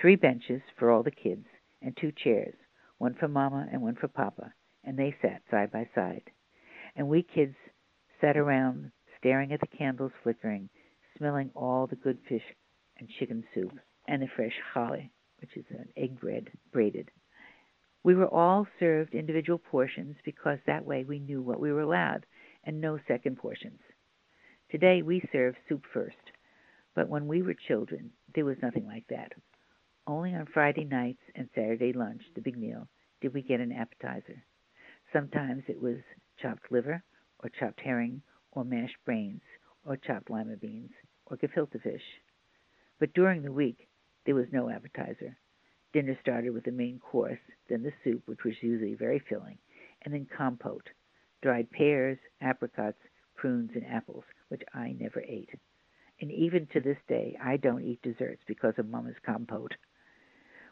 three 0.00 0.16
benches 0.16 0.62
for 0.76 0.90
all 0.90 1.04
the 1.04 1.12
kids, 1.12 1.46
and 1.80 1.96
two 1.96 2.12
chairs, 2.12 2.54
one 2.98 3.14
for 3.14 3.28
Mamma 3.28 3.68
and 3.70 3.80
one 3.80 3.94
for 3.94 4.08
Papa, 4.08 4.52
and 4.82 4.98
they 4.98 5.14
sat 5.22 5.42
side 5.50 5.70
by 5.70 5.88
side. 5.94 6.30
And 6.96 7.08
we 7.08 7.22
kids 7.22 7.54
sat 8.20 8.36
around 8.36 8.90
staring 9.18 9.52
at 9.52 9.60
the 9.60 9.66
candles 9.66 10.12
flickering, 10.22 10.68
smelling 11.16 11.50
all 11.54 11.86
the 11.86 11.96
good 11.96 12.18
fish 12.28 12.42
and 12.98 13.08
chicken 13.18 13.44
soup, 13.54 13.72
and 14.08 14.22
the 14.22 14.28
fresh 14.34 14.54
challah, 14.72 15.08
which 15.40 15.56
is 15.56 15.64
an 15.70 15.88
egg 15.96 16.20
bread 16.20 16.50
braided. 16.72 17.10
We 18.04 18.14
were 18.14 18.28
all 18.28 18.66
served 18.78 19.14
individual 19.14 19.58
portions 19.58 20.16
because 20.26 20.58
that 20.66 20.84
way 20.84 21.04
we 21.04 21.20
knew 21.20 21.40
what 21.40 21.58
we 21.58 21.72
were 21.72 21.80
allowed, 21.80 22.26
and 22.62 22.78
no 22.78 22.98
second 23.08 23.38
portions. 23.38 23.80
Today 24.70 25.00
we 25.00 25.26
serve 25.32 25.54
soup 25.66 25.84
first, 25.90 26.30
but 26.94 27.08
when 27.08 27.26
we 27.26 27.40
were 27.40 27.54
children 27.54 28.10
there 28.34 28.44
was 28.44 28.58
nothing 28.60 28.86
like 28.86 29.06
that. 29.08 29.32
Only 30.06 30.34
on 30.34 30.44
Friday 30.52 30.84
nights 30.84 31.22
and 31.34 31.48
Saturday 31.54 31.94
lunch, 31.94 32.20
the 32.34 32.42
big 32.42 32.58
meal, 32.58 32.88
did 33.22 33.32
we 33.32 33.40
get 33.40 33.60
an 33.60 33.72
appetizer. 33.72 34.44
Sometimes 35.10 35.62
it 35.66 35.80
was 35.80 35.96
chopped 36.36 36.70
liver, 36.70 37.02
or 37.38 37.48
chopped 37.48 37.80
herring, 37.80 38.20
or 38.52 38.64
mashed 38.64 38.98
brains, 39.06 39.40
or 39.86 39.96
chopped 39.96 40.28
lima 40.28 40.56
beans, 40.56 40.92
or 41.24 41.38
gefilte 41.38 41.80
fish. 41.82 42.20
But 43.00 43.14
during 43.14 43.40
the 43.40 43.52
week 43.52 43.88
there 44.26 44.34
was 44.34 44.52
no 44.52 44.68
appetizer. 44.68 45.38
Dinner 45.94 46.18
started 46.20 46.50
with 46.50 46.64
the 46.64 46.72
main 46.72 46.98
course, 46.98 47.38
then 47.68 47.84
the 47.84 47.92
soup, 48.02 48.24
which 48.26 48.42
was 48.44 48.60
usually 48.60 48.94
very 48.94 49.20
filling, 49.20 49.58
and 50.02 50.12
then 50.12 50.26
compote, 50.36 50.88
dried 51.40 51.70
pears, 51.70 52.18
apricots, 52.40 52.98
prunes, 53.36 53.70
and 53.76 53.86
apples, 53.86 54.24
which 54.48 54.62
I 54.74 54.96
never 54.98 55.20
ate. 55.20 55.50
And 56.20 56.32
even 56.32 56.66
to 56.72 56.80
this 56.80 56.98
day 57.06 57.38
I 57.40 57.58
don't 57.58 57.84
eat 57.84 58.02
desserts 58.02 58.42
because 58.44 58.74
of 58.76 58.88
Mamma's 58.88 59.14
compote. 59.24 59.76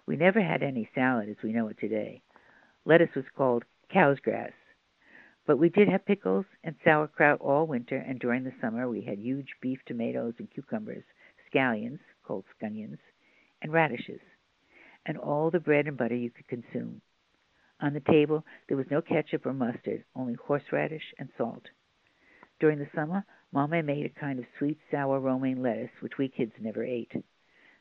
We 0.07 0.17
never 0.17 0.43
had 0.43 0.64
any 0.64 0.91
salad 0.93 1.29
as 1.29 1.41
we 1.45 1.52
know 1.52 1.69
it 1.69 1.79
today. 1.79 2.21
Lettuce 2.85 3.14
was 3.14 3.25
called 3.37 3.62
cow's 3.93 4.19
grass. 4.19 4.50
But 5.47 5.59
we 5.59 5.69
did 5.69 5.88
have 5.88 6.05
pickles 6.05 6.47
and 6.64 6.75
sauerkraut 6.83 7.41
all 7.41 7.69
winter, 7.69 7.99
and 7.99 8.19
during 8.19 8.43
the 8.43 8.55
summer 8.61 8.88
we 8.88 9.02
had 9.02 9.21
huge 9.21 9.55
beef 9.61 9.79
tomatoes 9.87 10.35
and 10.38 10.50
cucumbers, 10.50 11.05
scallions, 11.49 12.00
called 12.25 12.45
scunions, 12.59 12.99
and 13.61 13.73
radishes 13.73 14.19
and 15.07 15.19
all 15.19 15.51
the 15.51 15.61
bread 15.61 15.87
and 15.87 15.97
butter 15.97 16.15
you 16.15 16.31
could 16.31 16.49
consume. 16.49 17.01
On 17.81 17.93
the 17.93 18.01
table 18.01 18.45
there 18.69 18.77
was 18.77 18.91
no 18.91 19.03
ketchup 19.03 19.47
or 19.47 19.53
mustard, 19.53 20.05
only 20.15 20.35
horseradish 20.35 21.15
and 21.19 21.29
salt. 21.37 21.69
During 22.61 22.79
the 22.79 22.91
summer, 22.95 23.25
Mamma 23.53 23.83
made 23.83 24.07
a 24.07 24.21
kind 24.21 24.39
of 24.39 24.47
sweet 24.57 24.79
sour 24.91 25.19
romaine 25.19 25.63
lettuce 25.63 25.91
which 26.01 26.17
we 26.19 26.29
kids 26.29 26.53
never 26.61 26.85
ate. 26.85 27.13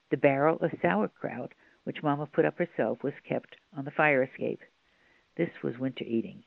The 0.09 0.17
barrel 0.17 0.57
of 0.57 0.71
sauerkraut 0.81 1.53
which 1.83 2.03
Mamma 2.03 2.27
put 2.27 2.45
up 2.45 2.57
herself 2.57 3.03
was 3.03 3.13
kept 3.27 3.55
on 3.75 3.85
the 3.85 3.91
fire 3.91 4.23
escape. 4.23 4.61
This 5.35 5.49
was 5.63 5.77
winter 5.77 6.03
eating. 6.03 6.43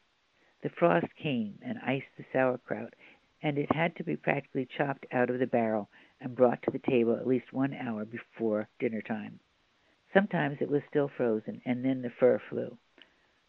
The 0.62 0.68
frost 0.70 1.14
came 1.16 1.58
and 1.62 1.78
iced 1.78 2.16
the 2.16 2.24
sauerkraut, 2.32 2.94
and 3.42 3.58
it 3.58 3.70
had 3.72 3.96
to 3.96 4.04
be 4.04 4.16
practically 4.16 4.66
chopped 4.66 5.06
out 5.12 5.30
of 5.30 5.38
the 5.38 5.46
barrel 5.46 5.88
and 6.20 6.34
brought 6.34 6.62
to 6.62 6.70
the 6.70 6.78
table 6.78 7.16
at 7.16 7.26
least 7.26 7.52
one 7.52 7.74
hour 7.74 8.04
before 8.04 8.68
dinner 8.78 9.02
time. 9.02 9.40
Sometimes 10.14 10.58
it 10.60 10.70
was 10.70 10.82
still 10.88 11.08
frozen, 11.08 11.60
and 11.66 11.84
then 11.84 12.00
the 12.00 12.08
fur 12.08 12.40
flew. 12.48 12.78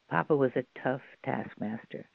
Papa 0.10 0.36
was 0.36 0.52
a 0.56 0.66
tough 0.84 1.04
taskmaster. 1.24 2.10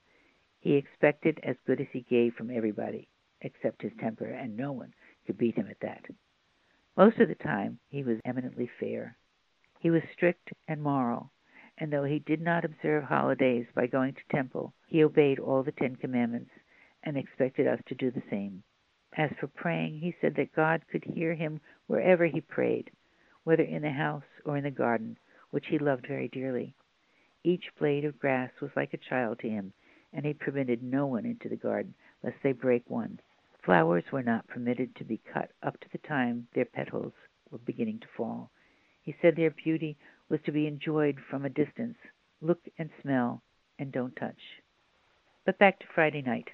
He 0.59 0.75
expected 0.75 1.39
as 1.45 1.57
good 1.67 1.81
as 1.81 1.87
he 1.93 2.01
gave 2.01 2.35
from 2.35 2.51
everybody, 2.51 3.09
except 3.41 3.83
his 3.83 3.93
temper, 4.01 4.27
and 4.27 4.57
no 4.57 4.73
one 4.73 4.93
could 5.25 5.39
beat 5.39 5.55
him 5.55 5.69
at 5.69 5.79
that. 5.81 6.05
Most 6.97 7.19
of 7.21 7.29
the 7.29 7.37
time 7.37 7.79
he 7.89 8.03
was 8.03 8.19
eminently 8.25 8.67
fair. 8.81 9.17
He 9.79 9.91
was 9.91 10.03
strict 10.13 10.53
and 10.67 10.83
moral, 10.83 11.31
and 11.79 11.93
though 11.93 12.05
he 12.05 12.19
did 12.19 12.41
not 12.41 12.65
observe 12.65 13.05
holidays 13.05 13.67
by 13.75 13.87
going 13.87 14.15
to 14.15 14.37
temple, 14.37 14.75
he 14.89 15.05
obeyed 15.05 15.39
all 15.39 15.63
the 15.63 15.73
Ten 15.73 15.95
Commandments 15.95 16.51
and 17.05 17.17
expected 17.17 17.69
us 17.69 17.81
to 17.87 17.95
do 17.95 18.11
the 18.11 18.23
same. 18.29 18.65
As 19.17 19.31
for 19.39 19.47
praying, 19.47 20.01
he 20.01 20.17
said 20.21 20.35
that 20.35 20.53
God 20.53 20.83
could 20.91 21.05
hear 21.05 21.35
him 21.35 21.61
wherever 21.87 22.27
he 22.27 22.41
prayed, 22.41 22.91
whether 23.45 23.63
in 23.63 23.83
the 23.83 23.91
house 23.91 24.25
or 24.45 24.57
in 24.57 24.65
the 24.65 24.71
garden, 24.71 25.19
which 25.51 25.67
he 25.69 25.79
loved 25.79 26.07
very 26.07 26.29
dearly. 26.29 26.75
Each 27.43 27.65
blade 27.79 28.05
of 28.05 28.19
grass 28.19 28.51
was 28.61 28.71
like 28.77 28.93
a 28.93 28.99
child 28.99 29.39
to 29.41 29.49
him, 29.49 29.73
and 30.13 30.27
he 30.27 30.35
permitted 30.35 30.83
no 30.83 31.07
one 31.07 31.25
into 31.25 31.49
the 31.49 31.57
garden, 31.57 31.95
lest 32.23 32.37
they 32.43 32.53
break 32.53 32.89
one. 32.89 33.21
Flowers 33.65 34.05
were 34.13 34.23
not 34.23 34.49
permitted 34.49 34.95
to 34.97 35.05
be 35.05 35.21
cut 35.33 35.51
up 35.63 35.79
to 35.81 35.89
the 35.93 35.99
time 35.99 36.49
their 36.55 36.65
petals 36.65 37.13
were 37.51 37.59
beginning 37.59 37.99
to 38.01 38.07
fall. 38.17 38.51
He 39.03 39.15
said 39.21 39.37
their 39.37 39.51
beauty 39.51 39.97
was 40.29 40.41
to 40.45 40.53
be 40.53 40.67
enjoyed 40.67 41.19
from 41.31 41.45
a 41.45 41.51
distance. 41.51 41.97
Look 42.41 42.61
and 42.79 42.91
smell, 43.03 43.43
and 43.79 43.93
don't 43.93 44.15
touch. 44.17 44.63
But 45.45 45.59
back 45.59 45.79
to 45.81 45.87
Friday 45.95 46.23
night. 46.23 46.49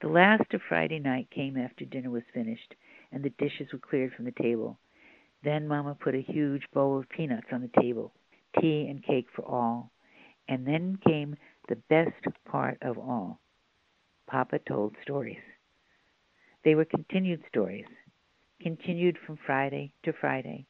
The 0.00 0.08
last 0.08 0.52
of 0.52 0.60
Friday 0.68 0.98
night 0.98 1.30
came 1.30 1.56
after 1.56 1.84
dinner 1.84 2.10
was 2.10 2.24
finished, 2.34 2.74
and 3.12 3.22
the 3.22 3.30
dishes 3.30 3.72
were 3.72 3.78
cleared 3.78 4.12
from 4.14 4.24
the 4.24 4.32
table. 4.32 4.78
Then 5.44 5.66
Mamma 5.66 5.96
put 5.96 6.14
a 6.14 6.20
huge 6.20 6.62
bowl 6.72 6.98
of 6.98 7.08
peanuts 7.08 7.48
on 7.52 7.62
the 7.62 7.80
table, 7.80 8.12
tea 8.60 8.86
and 8.88 9.02
cake 9.02 9.26
for 9.34 9.44
all. 9.44 9.90
And 10.48 10.66
then 10.66 10.98
came 11.06 11.36
the 11.68 11.76
best 11.88 12.24
part 12.44 12.78
of 12.82 12.98
all. 12.98 13.40
Papa 14.26 14.58
told 14.60 14.94
stories. 15.02 15.42
They 16.64 16.74
were 16.74 16.84
continued 16.84 17.42
stories, 17.48 17.86
continued 18.60 19.18
from 19.26 19.38
Friday 19.44 19.92
to 20.04 20.12
Friday, 20.12 20.66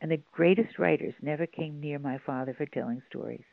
and 0.00 0.10
the 0.10 0.22
greatest 0.32 0.78
writers 0.78 1.14
never 1.20 1.46
came 1.46 1.80
near 1.80 1.98
my 1.98 2.18
father 2.18 2.54
for 2.54 2.66
telling 2.66 3.02
stories. 3.08 3.44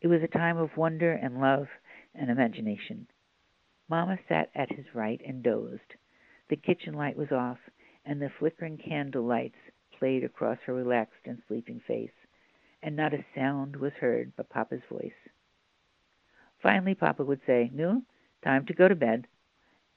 It 0.00 0.08
was 0.08 0.22
a 0.22 0.28
time 0.38 0.58
of 0.58 0.76
wonder 0.76 1.12
and 1.12 1.40
love 1.40 1.66
and 2.14 2.30
imagination. 2.30 3.06
Mamma 3.88 4.18
sat 4.28 4.50
at 4.54 4.72
his 4.72 4.86
right 4.94 5.20
and 5.26 5.42
dozed. 5.42 5.94
The 6.48 6.56
kitchen 6.56 6.94
light 6.94 7.16
was 7.16 7.32
off, 7.32 7.58
and 8.06 8.22
the 8.22 8.30
flickering 8.38 8.78
candle 8.78 9.24
lights 9.24 9.58
played 9.98 10.22
across 10.22 10.58
her 10.64 10.72
relaxed 10.72 11.26
and 11.26 11.42
sleeping 11.48 11.80
face, 11.80 12.12
and 12.82 12.94
not 12.94 13.12
a 13.12 13.24
sound 13.34 13.76
was 13.76 13.92
heard 13.94 14.32
but 14.36 14.48
Papa's 14.48 14.82
voice. 14.88 15.12
Finally, 16.62 16.94
Papa 16.94 17.24
would 17.24 17.40
say, 17.44 17.70
"Nu, 17.72 18.02
time 18.42 18.64
to 18.66 18.72
go 18.74 18.88
to 18.88 18.94
bed," 18.94 19.26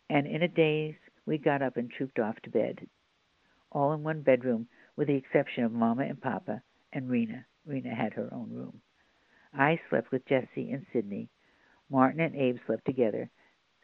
and 0.10 0.26
in 0.26 0.42
a 0.42 0.48
daze 0.48 0.96
we 1.26 1.38
got 1.38 1.62
up 1.62 1.78
and 1.78 1.92
trooped 1.92 2.20
off 2.20 2.40
to 2.42 2.50
bed, 2.50 2.88
all 3.72 3.94
in 3.94 4.04
one 4.04 4.22
bedroom, 4.22 4.68
with 4.96 5.08
the 5.08 5.16
exception 5.16 5.64
of 5.64 5.72
Mamma 5.72 6.04
and 6.04 6.20
Papa 6.20 6.64
and 6.92 7.10
Rena. 7.10 7.46
Rena 7.66 7.94
had 7.94 8.14
her 8.14 8.34
own 8.34 8.52
room. 8.52 8.82
I 9.54 9.80
slept 9.90 10.12
with 10.12 10.26
Jessie 10.26 10.72
and 10.72 10.86
Sidney. 10.92 11.30
Martin 11.90 12.20
and 12.20 12.36
Abe 12.36 12.58
slept 12.66 12.86
together. 12.86 13.30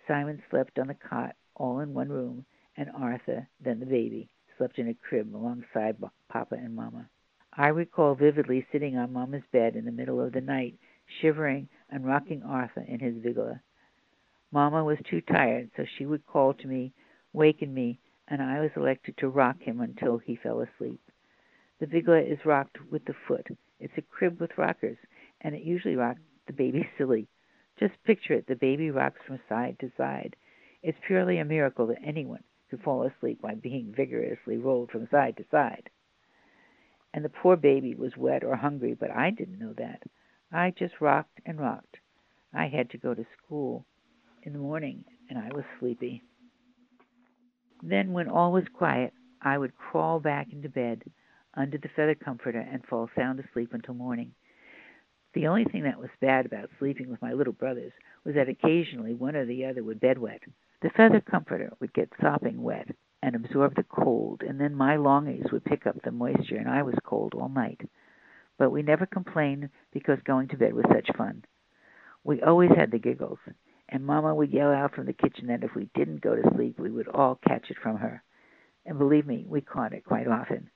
Simon 0.08 0.41
slept 0.50 0.79
on 0.79 0.88
the 0.88 0.96
cot, 0.96 1.36
all 1.55 1.79
in 1.79 1.94
one 1.94 2.10
room, 2.10 2.46
and 2.77 2.89
Arthur, 2.91 3.48
then 3.60 3.79
the 3.79 3.86
baby, 3.86 4.29
slept 4.58 4.79
in 4.79 4.89
a 4.89 4.94
crib 4.94 5.34
alongside 5.34 5.98
Papa 6.29 6.55
and 6.55 6.75
Mamma. 6.75 7.10
I 7.53 7.67
recall 7.70 8.15
vividly 8.15 8.65
sitting 8.72 8.98
on 8.98 9.13
Mamma's 9.13 9.44
bed 9.51 9.75
in 9.75 9.86
the 9.86 9.91
middle 9.91 10.20
of 10.20 10.34
the 10.34 10.41
night, 10.41 10.77
shivering 11.22 11.70
and 11.89 12.05
rocking 12.05 12.44
Arthur 12.44 12.82
in 12.82 13.00
his 13.00 13.15
vigila. 13.15 13.62
Mamma 14.51 14.84
was 14.84 14.98
too 15.10 15.22
tired, 15.22 15.72
so 15.77 15.86
she 15.86 16.05
would 16.05 16.25
call 16.25 16.53
to 16.53 16.67
me, 16.67 16.94
waken 17.32 17.74
me, 17.74 18.00
and 18.27 18.41
I 18.41 18.60
was 18.60 18.72
elected 18.75 19.17
to 19.17 19.29
rock 19.29 19.62
him 19.62 19.79
until 19.79 20.17
he 20.17 20.36
fell 20.36 20.62
asleep. 20.62 21.00
The 21.79 21.88
vigila 21.88 22.29
is 22.29 22.46
rocked 22.46 22.77
with 22.91 23.05
the 23.05 23.15
foot. 23.27 23.48
It's 23.79 23.98
a 23.98 24.01
crib 24.01 24.41
with 24.41 24.58
rockers, 24.58 24.98
and 25.41 25.55
it 25.55 25.63
usually 25.63 25.96
rocks 25.96 26.20
the 26.48 26.53
baby 26.53 26.88
silly. 26.98 27.27
Just 27.79 28.03
picture 28.03 28.34
it 28.34 28.48
the 28.48 28.55
baby 28.55 28.91
rocks 28.91 29.20
from 29.25 29.39
side 29.48 29.77
to 29.79 29.91
side. 29.98 30.36
It's 30.82 30.98
purely 31.08 31.39
a 31.39 31.46
miracle 31.46 31.88
that 31.88 31.98
anyone 32.03 32.44
fall 32.77 33.03
asleep 33.03 33.41
by 33.41 33.55
being 33.55 33.94
vigorously 33.96 34.58
rolled 34.58 34.91
from 34.91 35.08
side 35.10 35.38
to 35.38 35.46
side. 35.51 35.89
And 37.13 37.24
the 37.24 37.29
poor 37.29 37.55
baby 37.55 37.96
was 37.96 38.17
wet 38.17 38.44
or 38.44 38.55
hungry, 38.55 38.94
but 38.94 39.12
I 39.12 39.29
didn't 39.29 39.60
know 39.60 39.74
that. 39.77 40.03
I 40.51 40.72
just 40.77 41.00
rocked 41.00 41.39
and 41.46 41.60
rocked. 41.60 41.98
I 42.53 42.67
had 42.67 42.89
to 42.91 42.98
go 42.98 43.13
to 43.13 43.25
school 43.38 43.86
in 44.44 44.53
the 44.53 44.60
morning, 44.60 45.03
and 45.29 45.39
I 45.39 45.50
was 45.53 45.63
sleepy. 45.79 46.22
Then, 47.84 48.13
when 48.13 48.29
all 48.29 48.51
was 48.51 48.65
quiet, 48.74 49.13
I 49.41 49.58
would 49.58 49.77
crawl 49.77 50.20
back 50.20 50.51
into 50.51 50.70
bed 50.70 51.03
under 51.53 51.77
the 51.77 51.89
feather 51.96 52.15
comforter 52.15 52.60
and 52.60 52.86
fall 52.86 53.10
sound 53.15 53.39
asleep 53.39 53.74
until 53.74 53.94
morning. 53.94 54.32
The 55.34 55.48
only 55.48 55.65
thing 55.65 55.84
that 55.84 56.00
was 56.00 56.10
bad 56.22 56.46
about 56.46 56.70
sleeping 56.79 57.10
with 57.10 57.22
my 57.22 57.34
little 57.34 57.53
brothers 57.53 57.91
was 58.24 58.36
that 58.36 58.50
occasionally 58.50 59.13
one 59.13 59.36
or 59.36 59.46
the 59.46 59.65
other 59.65 59.84
would 59.84 60.00
bedwet. 60.00 60.39
The 60.86 60.92
feather 60.92 61.20
comforter 61.20 61.74
would 61.80 61.94
get 61.94 62.13
sopping 62.22 62.62
wet, 62.62 62.96
and 63.24 63.36
absorb 63.36 63.74
the 63.74 63.82
cold, 63.82 64.44
and 64.44 64.62
then 64.62 64.75
my 64.75 64.98
longies 64.98 65.51
would 65.51 65.65
pick 65.65 65.88
up 65.88 66.00
the 66.04 66.12
moisture, 66.12 66.58
and 66.58 66.70
I 66.70 66.84
was 66.84 66.94
cold 67.04 67.34
all 67.34 67.50
night. 67.50 67.89
But 68.60 68.70
we 68.70 68.84
never 68.84 69.08
complained 69.08 69.72
because 69.92 70.20
going 70.22 70.48
to 70.50 70.58
bed 70.58 70.75
was 70.75 70.86
such 70.94 71.10
fun. 71.18 71.44
We 72.24 72.44
always 72.44 72.70
had 72.70 72.92
the 72.92 73.00
giggles, 73.00 73.39
and 73.89 74.06
Mamma 74.06 74.36
would 74.36 74.54
yell 74.54 74.72
out 74.72 74.94
from 74.94 75.08
the 75.08 75.13
kitchen 75.13 75.48
that 75.48 75.63
if 75.63 75.74
we 75.74 75.89
didn't 75.96 76.22
go 76.22 76.36
to 76.36 76.54
sleep, 76.54 76.77
we 76.77 76.92
would 76.92 77.08
all 77.08 77.39
catch 77.48 77.72
it 77.72 77.77
from 77.82 77.98
her. 77.98 78.22
And 78.86 79.00
believe 79.00 79.25
me, 79.25 79.44
we 79.50 79.62
caught 79.62 79.94
it 79.94 80.06
quite 80.06 80.27
often. 80.27 80.70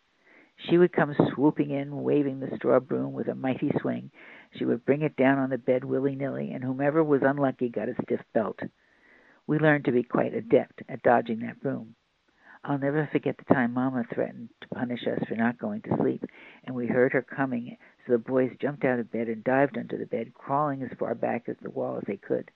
She 0.55 0.79
would 0.79 0.91
come 0.91 1.15
swooping 1.35 1.69
in, 1.69 2.01
waving 2.01 2.39
the 2.39 2.55
straw 2.55 2.79
broom 2.79 3.13
with 3.13 3.27
a 3.27 3.35
mighty 3.35 3.71
swing. 3.79 4.09
She 4.57 4.65
would 4.65 4.85
bring 4.85 5.03
it 5.03 5.15
down 5.15 5.37
on 5.37 5.51
the 5.51 5.59
bed 5.59 5.83
willy 5.83 6.15
nilly, 6.15 6.49
and 6.51 6.63
whomever 6.63 7.03
was 7.03 7.21
unlucky 7.21 7.69
got 7.69 7.89
a 7.89 7.95
stiff 8.01 8.21
belt. 8.33 8.59
We 9.49 9.57
learned 9.57 9.85
to 9.85 9.91
be 9.91 10.03
quite 10.03 10.35
adept 10.35 10.83
at 10.87 11.01
dodging 11.01 11.39
that 11.39 11.59
broom. 11.59 11.95
I'll 12.63 12.77
never 12.77 13.09
forget 13.11 13.35
the 13.35 13.51
time 13.51 13.73
Mamma 13.73 14.03
threatened 14.13 14.49
to 14.61 14.67
punish 14.67 15.07
us 15.07 15.27
for 15.27 15.33
not 15.33 15.57
going 15.57 15.81
to 15.81 15.97
sleep, 15.97 16.23
and 16.65 16.75
we 16.75 16.85
heard 16.85 17.13
her 17.13 17.23
coming, 17.23 17.75
so 18.05 18.11
the 18.11 18.19
boys 18.19 18.51
jumped 18.61 18.85
out 18.85 18.99
of 18.99 19.11
bed 19.11 19.27
and 19.27 19.43
dived 19.43 19.75
under 19.75 19.97
the 19.97 20.05
bed, 20.05 20.35
crawling 20.35 20.83
as 20.83 20.95
far 20.99 21.15
back 21.15 21.49
as 21.49 21.55
the 21.63 21.71
wall 21.71 21.97
as 21.97 22.03
they 22.05 22.17
could. 22.17 22.51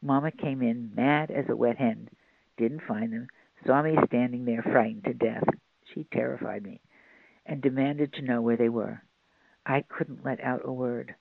Mamma 0.00 0.30
came 0.30 0.62
in 0.62 0.94
mad 0.94 1.30
as 1.30 1.44
a 1.50 1.56
wet 1.56 1.76
hen, 1.76 2.08
didn't 2.56 2.84
find 2.88 3.12
them, 3.12 3.26
saw 3.66 3.82
me 3.82 3.98
standing 4.06 4.46
there 4.46 4.62
frightened 4.62 5.04
to 5.04 5.12
death. 5.12 5.44
She 5.92 6.04
terrified 6.04 6.62
me 6.62 6.80
and 7.44 7.60
demanded 7.60 8.14
to 8.14 8.22
know 8.22 8.40
where 8.40 8.56
they 8.56 8.70
were. 8.70 9.02
I 9.66 9.82
couldn't 9.82 10.24
let 10.24 10.40
out 10.40 10.62
a 10.64 10.72
word. 10.72 11.14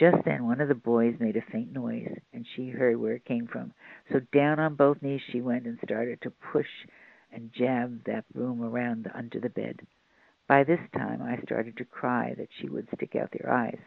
Just 0.00 0.24
then 0.24 0.46
one 0.46 0.62
of 0.62 0.68
the 0.68 0.74
boys 0.74 1.20
made 1.20 1.36
a 1.36 1.42
faint 1.52 1.74
noise, 1.74 2.08
and 2.32 2.46
she 2.56 2.70
heard 2.70 2.96
where 2.96 3.12
it 3.12 3.26
came 3.26 3.46
from. 3.46 3.74
So 4.10 4.20
down 4.32 4.58
on 4.58 4.74
both 4.74 5.02
knees 5.02 5.20
she 5.30 5.42
went 5.42 5.66
and 5.66 5.78
started 5.84 6.22
to 6.22 6.30
push 6.30 6.66
and 7.30 7.52
jab 7.52 8.02
that 8.04 8.24
broom 8.32 8.62
around 8.62 9.10
under 9.14 9.38
the 9.38 9.50
bed. 9.50 9.80
By 10.48 10.64
this 10.64 10.80
time 10.96 11.20
I 11.20 11.38
started 11.42 11.76
to 11.76 11.84
cry 11.84 12.34
that 12.38 12.48
she 12.58 12.70
would 12.70 12.88
stick 12.94 13.14
out 13.14 13.30
their 13.30 13.52
eyes. 13.52 13.78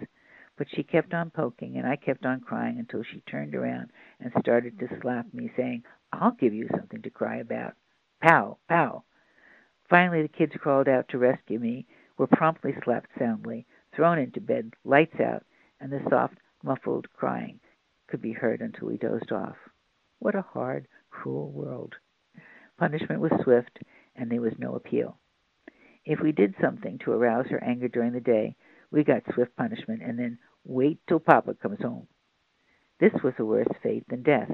But 0.56 0.68
she 0.70 0.84
kept 0.84 1.16
on 1.16 1.32
poking, 1.32 1.78
and 1.78 1.88
I 1.88 1.96
kept 1.96 2.28
on 2.28 2.42
crying 2.42 2.78
until 2.78 3.02
she 3.02 3.22
turned 3.22 3.56
around 3.56 3.90
and 4.20 4.32
started 4.40 4.78
to 4.78 5.00
slap 5.02 5.34
me, 5.34 5.52
saying, 5.58 5.84
I'll 6.12 6.38
give 6.40 6.54
you 6.54 6.70
something 6.78 7.02
to 7.02 7.10
cry 7.10 7.38
about. 7.38 7.74
Pow, 8.22 8.60
pow. 8.70 9.04
Finally 9.90 10.22
the 10.22 10.28
kids 10.28 10.54
crawled 10.60 10.88
out 10.88 11.10
to 11.10 11.18
rescue 11.18 11.58
me, 11.58 11.88
were 12.20 12.28
promptly 12.28 12.76
slapped 12.84 13.10
soundly, 13.18 13.66
thrown 13.96 14.20
into 14.20 14.40
bed, 14.40 14.74
lights 14.86 15.20
out, 15.20 15.44
and 15.84 15.92
the 15.92 16.10
soft, 16.10 16.36
muffled 16.64 17.12
crying 17.12 17.60
could 18.08 18.22
be 18.22 18.32
heard 18.32 18.62
until 18.62 18.88
we 18.88 18.96
dozed 18.96 19.34
off. 19.34 19.58
What 20.20 20.34
a 20.34 20.42
hard, 20.42 20.88
cruel 21.10 21.52
world! 21.52 21.94
Punishment 22.78 23.20
was 23.20 23.34
swift, 23.44 23.80
and 24.16 24.32
there 24.32 24.40
was 24.40 24.54
no 24.58 24.76
appeal. 24.76 25.18
If 26.06 26.22
we 26.22 26.32
did 26.32 26.56
something 26.62 27.00
to 27.00 27.12
arouse 27.12 27.48
her 27.50 27.62
anger 27.62 27.90
during 27.90 28.14
the 28.14 28.22
day, 28.22 28.56
we 28.92 29.04
got 29.04 29.24
swift 29.34 29.58
punishment, 29.58 30.02
and 30.02 30.18
then 30.18 30.40
wait 30.64 31.00
till 31.06 31.20
Papa 31.20 31.54
comes 31.56 31.82
home. 31.82 32.08
This 33.02 33.14
was 33.22 33.34
a 33.38 33.44
worse 33.44 33.68
fate 33.82 34.08
than 34.08 34.24
death. 34.24 34.52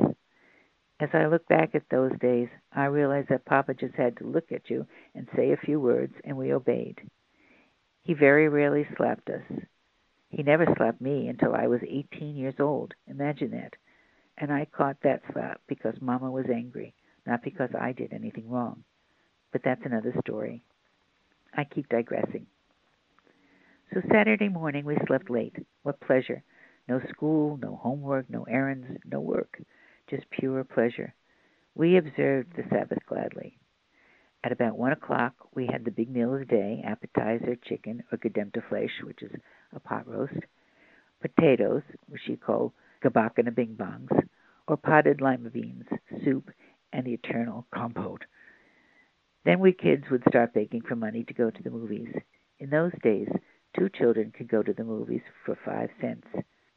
As 1.00 1.09
I 1.13 1.27
look 1.27 1.48
back 1.48 1.75
at 1.75 1.89
those 1.91 2.17
days, 2.19 2.50
I 2.74 2.86
realize 2.86 3.25
that 3.29 3.45
Papa 3.45 3.75
just 3.75 3.93
had 3.93 4.17
to 4.17 4.27
look 4.27 4.51
at 4.51 4.71
you 4.71 4.88
and 5.13 5.27
say 5.36 5.51
a 5.51 5.57
few 5.57 5.79
words, 5.79 6.15
and 6.24 6.36
we 6.36 6.51
obeyed. 6.51 6.98
He 8.01 8.15
very 8.15 8.50
rarely 8.50 8.88
slapped 8.98 9.29
us. 9.29 9.43
He 10.29 10.43
never 10.43 10.65
slapped 10.77 11.01
me 11.01 11.27
until 11.27 11.55
I 11.55 11.67
was 11.67 11.81
18 11.88 12.36
years 12.36 12.55
old. 12.59 12.93
Imagine 13.07 13.51
that. 13.51 13.74
And 14.38 14.53
I 14.53 14.65
caught 14.65 14.98
that 15.03 15.21
slap 15.31 15.62
because 15.67 15.95
Mama 16.01 16.31
was 16.31 16.45
angry, 16.53 16.93
not 17.25 17.43
because 17.43 17.69
I 17.79 17.91
did 17.91 18.13
anything 18.13 18.50
wrong. 18.50 18.83
But 19.51 19.62
that's 19.63 19.86
another 19.86 20.13
story. 20.21 20.63
I 21.53 21.63
keep 21.63 21.89
digressing. 21.89 22.46
So 23.94 24.01
Saturday 24.11 24.50
morning 24.50 24.85
we 24.85 24.98
slept 25.07 25.29
late. 25.29 25.55
What 25.83 26.00
pleasure! 26.00 26.44
No 26.87 27.01
school, 27.09 27.57
no 27.57 27.75
homework, 27.75 28.29
no 28.29 28.44
errands, 28.44 28.87
no 29.05 29.20
work 29.20 29.59
just 30.09 30.29
pure 30.31 30.63
pleasure. 30.63 31.13
We 31.75 31.98
observed 31.98 32.55
the 32.55 32.63
Sabbath 32.70 33.00
gladly. 33.05 33.58
At 34.41 34.53
about 34.53 34.77
one 34.77 34.93
o'clock, 34.93 35.33
we 35.53 35.65
had 35.65 35.83
the 35.83 35.91
big 35.91 36.09
meal 36.09 36.33
of 36.33 36.39
the 36.39 36.45
day 36.45 36.81
appetizer, 36.85 37.57
chicken, 37.57 38.03
or 38.09 38.17
gedempte 38.17 38.63
flesh, 38.69 39.01
which 39.03 39.21
is 39.21 39.33
a 39.73 39.81
pot 39.81 40.07
roast, 40.07 40.45
potatoes, 41.19 41.83
which 42.07 42.21
you 42.25 42.37
call 42.37 42.73
gebakene 43.03 43.53
bing 43.53 43.75
bongs, 43.75 44.27
or 44.65 44.77
potted 44.77 45.19
lima 45.19 45.49
beans, 45.49 45.85
soup, 46.23 46.51
and 46.93 47.05
the 47.05 47.13
eternal 47.13 47.67
compote. 47.73 48.23
Then 49.43 49.59
we 49.59 49.73
kids 49.73 50.05
would 50.09 50.23
start 50.29 50.53
begging 50.53 50.83
for 50.83 50.95
money 50.95 51.25
to 51.25 51.33
go 51.33 51.49
to 51.49 51.63
the 51.63 51.69
movies. 51.69 52.13
In 52.59 52.69
those 52.69 52.93
days, 53.03 53.27
two 53.77 53.89
children 53.89 54.31
could 54.31 54.47
go 54.47 54.63
to 54.63 54.73
the 54.73 54.85
movies 54.85 55.21
for 55.45 55.57
five 55.65 55.89
cents. 55.99 56.27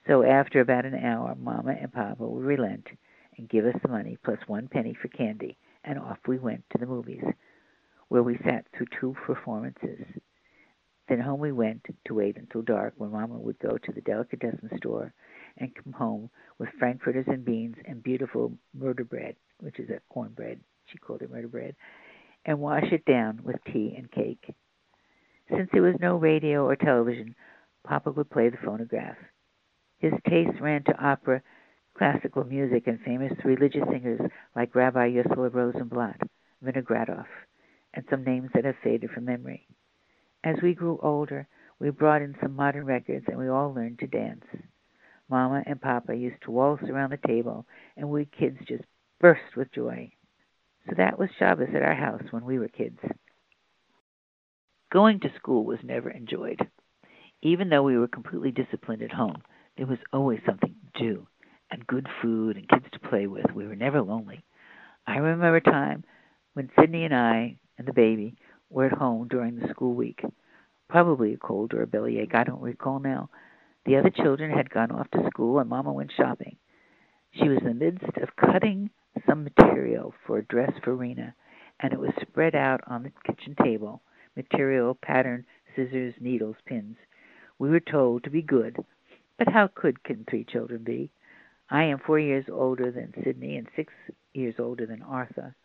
So 0.08 0.24
after 0.24 0.60
about 0.60 0.84
an 0.84 0.96
hour, 0.96 1.36
Mama 1.36 1.76
and 1.80 1.92
Papa 1.92 2.26
would 2.26 2.44
relent 2.44 2.88
and 3.38 3.48
give 3.48 3.66
us 3.66 3.80
the 3.82 3.88
money 3.88 4.18
plus 4.24 4.38
one 4.48 4.66
penny 4.66 4.94
for 5.00 5.06
candy, 5.08 5.56
and 5.84 5.98
off 5.98 6.18
we 6.26 6.38
went 6.38 6.64
to 6.70 6.78
the 6.78 6.86
movies, 6.86 7.22
where 8.12 8.22
we 8.22 8.36
sat 8.44 8.66
through 8.76 8.84
two 9.00 9.16
performances. 9.24 10.04
Then 11.08 11.18
home 11.18 11.40
we 11.40 11.50
went 11.50 11.80
to 12.04 12.12
wait 12.12 12.36
until 12.36 12.60
dark, 12.60 12.92
when 12.98 13.10
Mamma 13.10 13.38
would 13.38 13.58
go 13.58 13.78
to 13.78 13.92
the 13.92 14.02
delicatessen 14.02 14.68
store 14.76 15.14
and 15.56 15.74
come 15.74 15.94
home 15.94 16.28
with 16.58 16.68
frankfurters 16.78 17.24
and 17.26 17.42
beans 17.42 17.76
and 17.86 18.02
beautiful 18.02 18.52
murder 18.78 19.04
bread, 19.04 19.36
which 19.60 19.78
is 19.78 19.88
a 19.88 20.02
cornbread. 20.12 20.60
She 20.84 20.98
called 20.98 21.22
it 21.22 21.30
murder 21.30 21.48
bread, 21.48 21.74
and 22.44 22.60
wash 22.60 22.84
it 22.92 23.06
down 23.06 23.40
with 23.44 23.56
tea 23.72 23.94
and 23.96 24.12
cake. 24.12 24.54
Since 25.48 25.70
there 25.72 25.80
was 25.80 25.96
no 25.98 26.16
radio 26.16 26.66
or 26.66 26.76
television, 26.76 27.34
Papa 27.82 28.10
would 28.10 28.28
play 28.28 28.50
the 28.50 28.58
phonograph. 28.62 29.16
His 30.00 30.12
taste 30.28 30.60
ran 30.60 30.84
to 30.84 31.02
opera 31.02 31.40
classical 31.96 32.44
music 32.44 32.88
and 32.88 33.00
famous 33.00 33.32
religious 33.42 33.88
singers 33.90 34.20
like 34.54 34.74
Rabbi 34.74 35.12
Yosel 35.12 35.50
Rosenblatt, 35.50 36.20
Vinogradov, 36.62 37.24
and 37.94 38.04
some 38.10 38.24
names 38.24 38.50
that 38.54 38.64
have 38.64 38.76
faded 38.82 39.10
from 39.10 39.24
memory. 39.24 39.66
As 40.44 40.56
we 40.62 40.74
grew 40.74 40.98
older, 41.02 41.46
we 41.78 41.90
brought 41.90 42.22
in 42.22 42.36
some 42.40 42.56
modern 42.56 42.86
records 42.86 43.24
and 43.28 43.38
we 43.38 43.48
all 43.48 43.72
learned 43.72 43.98
to 44.00 44.06
dance. 44.06 44.44
Mama 45.28 45.62
and 45.66 45.80
Papa 45.80 46.14
used 46.14 46.42
to 46.42 46.50
waltz 46.50 46.82
around 46.84 47.10
the 47.10 47.26
table, 47.26 47.66
and 47.96 48.08
we 48.10 48.26
kids 48.26 48.58
just 48.68 48.84
burst 49.20 49.56
with 49.56 49.72
joy. 49.72 50.10
So 50.88 50.94
that 50.96 51.18
was 51.18 51.30
Shabbos 51.38 51.68
at 51.74 51.82
our 51.82 51.94
house 51.94 52.24
when 52.30 52.44
we 52.44 52.58
were 52.58 52.68
kids. 52.68 52.98
Going 54.92 55.20
to 55.20 55.32
school 55.36 55.64
was 55.64 55.78
never 55.82 56.10
enjoyed. 56.10 56.60
Even 57.40 57.68
though 57.68 57.82
we 57.82 57.96
were 57.96 58.08
completely 58.08 58.50
disciplined 58.50 59.02
at 59.02 59.12
home, 59.12 59.42
there 59.76 59.86
was 59.86 59.98
always 60.12 60.40
something 60.44 60.74
to 60.94 61.02
do 61.02 61.26
and 61.70 61.86
good 61.86 62.06
food 62.20 62.56
and 62.56 62.68
kids 62.68 62.84
to 62.92 63.08
play 63.08 63.26
with. 63.26 63.46
We 63.54 63.66
were 63.66 63.76
never 63.76 64.02
lonely. 64.02 64.44
I 65.06 65.16
remember 65.16 65.56
a 65.56 65.60
time 65.60 66.04
when 66.52 66.70
Sidney 66.78 67.04
and 67.04 67.14
I 67.14 67.56
and 67.82 67.88
the 67.88 67.92
baby 67.92 68.36
were 68.70 68.86
at 68.86 68.92
home 68.92 69.26
during 69.26 69.56
the 69.56 69.68
school 69.70 69.92
week. 69.92 70.22
Probably 70.88 71.34
a 71.34 71.36
cold 71.36 71.74
or 71.74 71.82
a 71.82 71.86
bellyache, 71.86 72.32
I 72.32 72.44
don't 72.44 72.62
recall 72.62 73.00
now. 73.00 73.28
The 73.84 73.96
other 73.96 74.10
children 74.10 74.56
had 74.56 74.70
gone 74.70 74.92
off 74.92 75.10
to 75.10 75.26
school 75.26 75.58
and 75.58 75.68
Mama 75.68 75.92
went 75.92 76.12
shopping. 76.16 76.56
She 77.32 77.48
was 77.48 77.58
in 77.58 77.66
the 77.66 77.74
midst 77.74 78.16
of 78.18 78.36
cutting 78.36 78.90
some 79.26 79.42
material 79.42 80.14
for 80.24 80.38
a 80.38 80.44
dress 80.44 80.70
for 80.84 80.94
Rena, 80.94 81.34
and 81.80 81.92
it 81.92 81.98
was 81.98 82.12
spread 82.20 82.54
out 82.54 82.80
on 82.86 83.02
the 83.02 83.12
kitchen 83.26 83.56
table 83.64 84.00
material, 84.36 84.94
pattern, 84.94 85.44
scissors, 85.74 86.14
needles, 86.20 86.56
pins. 86.64 86.96
We 87.58 87.68
were 87.68 87.80
told 87.80 88.22
to 88.24 88.30
be 88.30 88.42
good, 88.42 88.76
but 89.38 89.48
how 89.48 89.70
good 89.74 90.04
can 90.04 90.24
three 90.24 90.44
children 90.44 90.84
be? 90.84 91.10
I 91.68 91.82
am 91.84 91.98
four 91.98 92.20
years 92.20 92.46
older 92.50 92.92
than 92.92 93.12
Sidney 93.24 93.56
and 93.56 93.66
six 93.74 93.92
years 94.34 94.54
older 94.58 94.86
than 94.86 95.02
Arthur. 95.02 95.56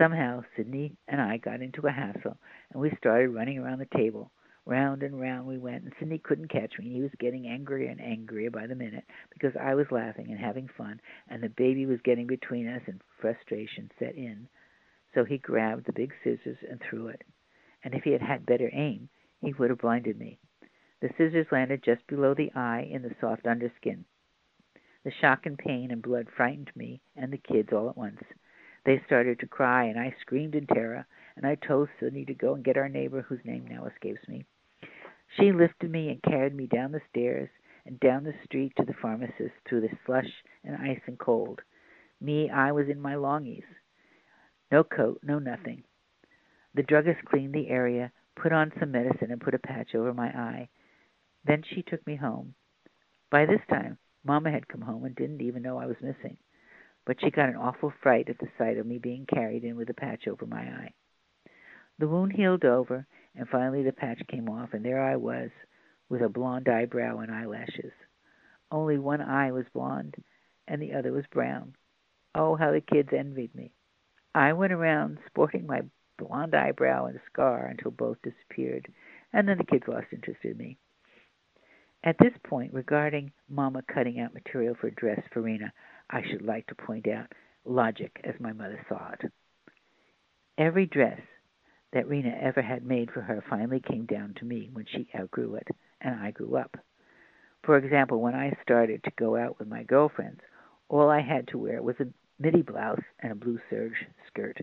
Somehow 0.00 0.42
Sidney 0.56 0.96
and 1.08 1.20
I 1.20 1.36
got 1.36 1.60
into 1.60 1.86
a 1.86 1.90
hassle, 1.90 2.38
and 2.72 2.80
we 2.80 2.90
started 2.96 3.34
running 3.34 3.58
around 3.58 3.80
the 3.80 3.98
table. 3.98 4.30
Round 4.64 5.02
and 5.02 5.20
round 5.20 5.46
we 5.46 5.58
went, 5.58 5.84
and 5.84 5.92
Sidney 5.98 6.16
couldn't 6.16 6.48
catch 6.48 6.78
me. 6.78 6.86
and 6.86 6.94
He 6.94 7.02
was 7.02 7.10
getting 7.18 7.46
angrier 7.46 7.90
and 7.90 8.00
angrier 8.00 8.50
by 8.50 8.66
the 8.66 8.74
minute 8.74 9.04
because 9.30 9.52
I 9.60 9.74
was 9.74 9.90
laughing 9.90 10.28
and 10.30 10.40
having 10.40 10.68
fun, 10.68 11.02
and 11.28 11.42
the 11.42 11.50
baby 11.50 11.84
was 11.84 12.00
getting 12.00 12.26
between 12.26 12.66
us, 12.66 12.80
and 12.86 13.02
frustration 13.20 13.90
set 13.98 14.14
in. 14.14 14.48
So 15.14 15.24
he 15.24 15.36
grabbed 15.36 15.84
the 15.84 15.92
big 15.92 16.14
scissors 16.24 16.56
and 16.70 16.80
threw 16.80 17.08
it. 17.08 17.22
And 17.84 17.94
if 17.94 18.02
he 18.02 18.12
had 18.12 18.22
had 18.22 18.46
better 18.46 18.70
aim, 18.72 19.10
he 19.42 19.52
would 19.52 19.68
have 19.68 19.80
blinded 19.80 20.18
me. 20.18 20.38
The 21.02 21.10
scissors 21.18 21.52
landed 21.52 21.82
just 21.82 22.06
below 22.06 22.32
the 22.32 22.52
eye 22.54 22.88
in 22.90 23.02
the 23.02 23.14
soft 23.20 23.44
underskin. 23.44 24.04
The 25.04 25.12
shock 25.20 25.44
and 25.44 25.58
pain 25.58 25.90
and 25.90 26.00
blood 26.00 26.28
frightened 26.34 26.70
me 26.74 27.02
and 27.16 27.30
the 27.30 27.38
kids 27.38 27.68
all 27.72 27.90
at 27.90 27.98
once. 27.98 28.22
They 28.84 29.02
started 29.06 29.38
to 29.40 29.46
cry, 29.46 29.84
and 29.84 29.98
I 29.98 30.14
screamed 30.20 30.54
in 30.54 30.66
terror, 30.66 31.06
and 31.36 31.46
I 31.46 31.54
told 31.54 31.88
Sidney 31.98 32.24
to 32.24 32.34
go 32.34 32.54
and 32.54 32.64
get 32.64 32.76
our 32.76 32.88
neighbor, 32.88 33.22
whose 33.22 33.44
name 33.44 33.66
now 33.66 33.86
escapes 33.86 34.26
me. 34.26 34.46
She 35.36 35.52
lifted 35.52 35.90
me 35.90 36.08
and 36.08 36.22
carried 36.22 36.54
me 36.54 36.66
down 36.66 36.92
the 36.92 37.02
stairs 37.08 37.48
and 37.86 38.00
down 38.00 38.24
the 38.24 38.34
street 38.44 38.72
to 38.76 38.84
the 38.84 38.94
pharmacist 38.94 39.54
through 39.68 39.82
the 39.82 39.98
slush 40.04 40.30
and 40.64 40.76
ice 40.76 41.00
and 41.06 41.18
cold. 41.18 41.60
Me, 42.20 42.50
I 42.50 42.72
was 42.72 42.88
in 42.88 43.00
my 43.00 43.14
longies. 43.14 43.64
No 44.70 44.84
coat, 44.84 45.20
no 45.22 45.38
nothing. 45.38 45.84
The 46.74 46.82
druggist 46.82 47.24
cleaned 47.24 47.54
the 47.54 47.68
area, 47.68 48.12
put 48.36 48.52
on 48.52 48.72
some 48.78 48.92
medicine, 48.92 49.30
and 49.30 49.40
put 49.40 49.54
a 49.54 49.58
patch 49.58 49.94
over 49.94 50.14
my 50.14 50.28
eye. 50.28 50.68
Then 51.44 51.62
she 51.62 51.82
took 51.82 52.06
me 52.06 52.16
home. 52.16 52.54
By 53.30 53.46
this 53.46 53.60
time, 53.68 53.98
Mamma 54.24 54.50
had 54.50 54.68
come 54.68 54.82
home 54.82 55.04
and 55.04 55.14
didn't 55.14 55.40
even 55.42 55.62
know 55.62 55.78
I 55.78 55.86
was 55.86 55.96
missing. 56.00 56.36
But 57.10 57.20
she 57.20 57.32
got 57.32 57.48
an 57.48 57.56
awful 57.56 57.92
fright 58.04 58.28
at 58.28 58.38
the 58.38 58.46
sight 58.56 58.78
of 58.78 58.86
me 58.86 58.98
being 58.98 59.26
carried 59.26 59.64
in 59.64 59.74
with 59.74 59.90
a 59.90 59.94
patch 59.94 60.28
over 60.28 60.46
my 60.46 60.60
eye. 60.60 60.92
The 61.98 62.06
wound 62.06 62.30
healed 62.34 62.64
over, 62.64 63.04
and 63.34 63.48
finally 63.48 63.82
the 63.82 63.90
patch 63.90 64.22
came 64.28 64.48
off, 64.48 64.74
and 64.74 64.84
there 64.84 65.02
I 65.02 65.16
was, 65.16 65.50
with 66.08 66.22
a 66.22 66.28
blonde 66.28 66.68
eyebrow 66.68 67.18
and 67.18 67.32
eyelashes. 67.32 67.90
Only 68.70 68.96
one 68.96 69.20
eye 69.20 69.50
was 69.50 69.66
blonde, 69.74 70.22
and 70.68 70.80
the 70.80 70.92
other 70.92 71.10
was 71.10 71.26
brown. 71.32 71.74
Oh, 72.36 72.54
how 72.54 72.70
the 72.70 72.80
kids 72.80 73.08
envied 73.12 73.56
me. 73.56 73.72
I 74.32 74.52
went 74.52 74.72
around 74.72 75.18
sporting 75.26 75.66
my 75.66 75.82
blonde 76.16 76.54
eyebrow 76.54 77.06
and 77.06 77.18
scar 77.26 77.66
until 77.66 77.90
both 77.90 78.22
disappeared, 78.22 78.86
and 79.32 79.48
then 79.48 79.58
the 79.58 79.64
kids 79.64 79.88
lost 79.88 80.12
interest 80.12 80.44
in 80.44 80.56
me. 80.56 80.78
At 82.02 82.16
this 82.18 82.32
point, 82.44 82.72
regarding 82.72 83.32
Mamma 83.48 83.82
cutting 83.82 84.20
out 84.20 84.32
material 84.32 84.74
for 84.74 84.86
a 84.86 84.94
dress 84.94 85.20
for 85.32 85.42
Rena, 85.42 85.72
I 86.08 86.22
should 86.22 86.42
like 86.42 86.66
to 86.68 86.74
point 86.74 87.06
out 87.06 87.30
logic 87.64 88.20
as 88.24 88.40
my 88.40 88.52
mother 88.52 88.84
saw 88.88 89.12
it. 89.12 89.30
Every 90.56 90.86
dress 90.86 91.20
that 91.92 92.08
Rena 92.08 92.36
ever 92.40 92.62
had 92.62 92.84
made 92.84 93.10
for 93.10 93.20
her 93.20 93.44
finally 93.50 93.80
came 93.80 94.06
down 94.06 94.34
to 94.34 94.44
me 94.44 94.70
when 94.72 94.86
she 94.86 95.08
outgrew 95.14 95.56
it 95.56 95.68
and 96.00 96.18
I 96.18 96.30
grew 96.30 96.56
up. 96.56 96.76
For 97.64 97.76
example, 97.76 98.20
when 98.20 98.34
I 98.34 98.56
started 98.62 99.04
to 99.04 99.12
go 99.18 99.36
out 99.36 99.58
with 99.58 99.68
my 99.68 99.82
girlfriends, 99.82 100.40
all 100.88 101.10
I 101.10 101.20
had 101.20 101.48
to 101.48 101.58
wear 101.58 101.82
was 101.82 101.96
a 102.00 102.06
midi 102.38 102.62
blouse 102.62 103.02
and 103.18 103.32
a 103.32 103.36
blue 103.36 103.58
serge 103.68 104.06
skirt. 104.26 104.56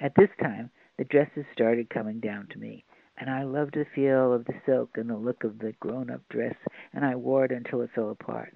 At 0.00 0.14
this 0.14 0.30
time, 0.40 0.70
the 0.96 1.04
dresses 1.04 1.44
started 1.52 1.90
coming 1.90 2.20
down 2.20 2.46
to 2.48 2.58
me, 2.58 2.84
and 3.22 3.30
I 3.30 3.44
loved 3.44 3.74
the 3.74 3.86
feel 3.94 4.32
of 4.32 4.46
the 4.46 4.54
silk 4.66 4.90
and 4.96 5.08
the 5.08 5.14
look 5.14 5.44
of 5.44 5.60
the 5.60 5.70
grown 5.78 6.10
up 6.10 6.22
dress, 6.28 6.56
and 6.92 7.04
I 7.04 7.14
wore 7.14 7.44
it 7.44 7.52
until 7.52 7.82
it 7.82 7.90
fell 7.94 8.10
apart. 8.10 8.52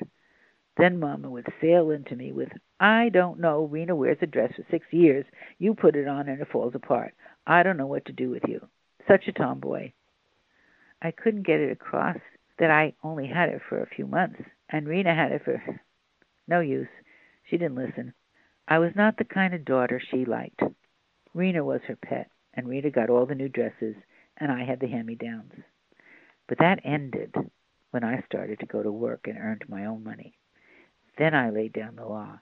Then 0.76 0.98
Mamma 0.98 1.30
would 1.30 1.46
sail 1.60 1.92
into 1.92 2.16
me 2.16 2.32
with, 2.32 2.48
I 2.80 3.10
don't 3.10 3.38
know. 3.38 3.66
Rena 3.66 3.94
wears 3.94 4.18
a 4.22 4.26
dress 4.26 4.52
for 4.56 4.66
six 4.68 4.84
years. 4.90 5.24
You 5.60 5.76
put 5.76 5.94
it 5.94 6.08
on 6.08 6.28
and 6.28 6.42
it 6.42 6.48
falls 6.50 6.74
apart. 6.74 7.14
I 7.46 7.62
don't 7.62 7.76
know 7.76 7.86
what 7.86 8.06
to 8.06 8.12
do 8.12 8.28
with 8.28 8.42
you. 8.48 8.66
Such 9.06 9.28
a 9.28 9.32
tomboy. 9.32 9.92
I 11.00 11.12
couldn't 11.12 11.46
get 11.46 11.60
it 11.60 11.70
across 11.70 12.18
that 12.58 12.72
I 12.72 12.94
only 13.04 13.28
had 13.28 13.50
it 13.50 13.62
for 13.68 13.80
a 13.80 13.94
few 13.94 14.08
months, 14.08 14.42
and 14.68 14.88
Rena 14.88 15.14
had 15.14 15.30
it 15.30 15.44
for 15.44 15.62
no 16.48 16.58
use. 16.58 16.88
She 17.48 17.56
didn't 17.56 17.76
listen. 17.76 18.14
I 18.66 18.80
was 18.80 18.96
not 18.96 19.16
the 19.16 19.24
kind 19.24 19.54
of 19.54 19.64
daughter 19.64 20.02
she 20.10 20.24
liked. 20.24 20.60
Rena 21.34 21.62
was 21.62 21.82
her 21.86 21.94
pet, 21.94 22.32
and 22.54 22.66
Rena 22.66 22.90
got 22.90 23.10
all 23.10 23.26
the 23.26 23.36
new 23.36 23.48
dresses, 23.48 23.94
and 24.38 24.50
I 24.52 24.64
had 24.64 24.80
the 24.80 24.88
hand 24.88 25.06
me 25.06 25.14
downs. 25.14 25.52
But 26.48 26.58
that 26.58 26.80
ended 26.84 27.34
when 27.90 28.04
I 28.04 28.22
started 28.26 28.60
to 28.60 28.66
go 28.66 28.82
to 28.82 28.92
work 28.92 29.26
and 29.26 29.38
earned 29.38 29.64
my 29.68 29.86
own 29.86 30.04
money. 30.04 30.36
Then 31.18 31.34
I 31.34 31.50
laid 31.50 31.72
down 31.72 31.96
the 31.96 32.04
law. 32.06 32.40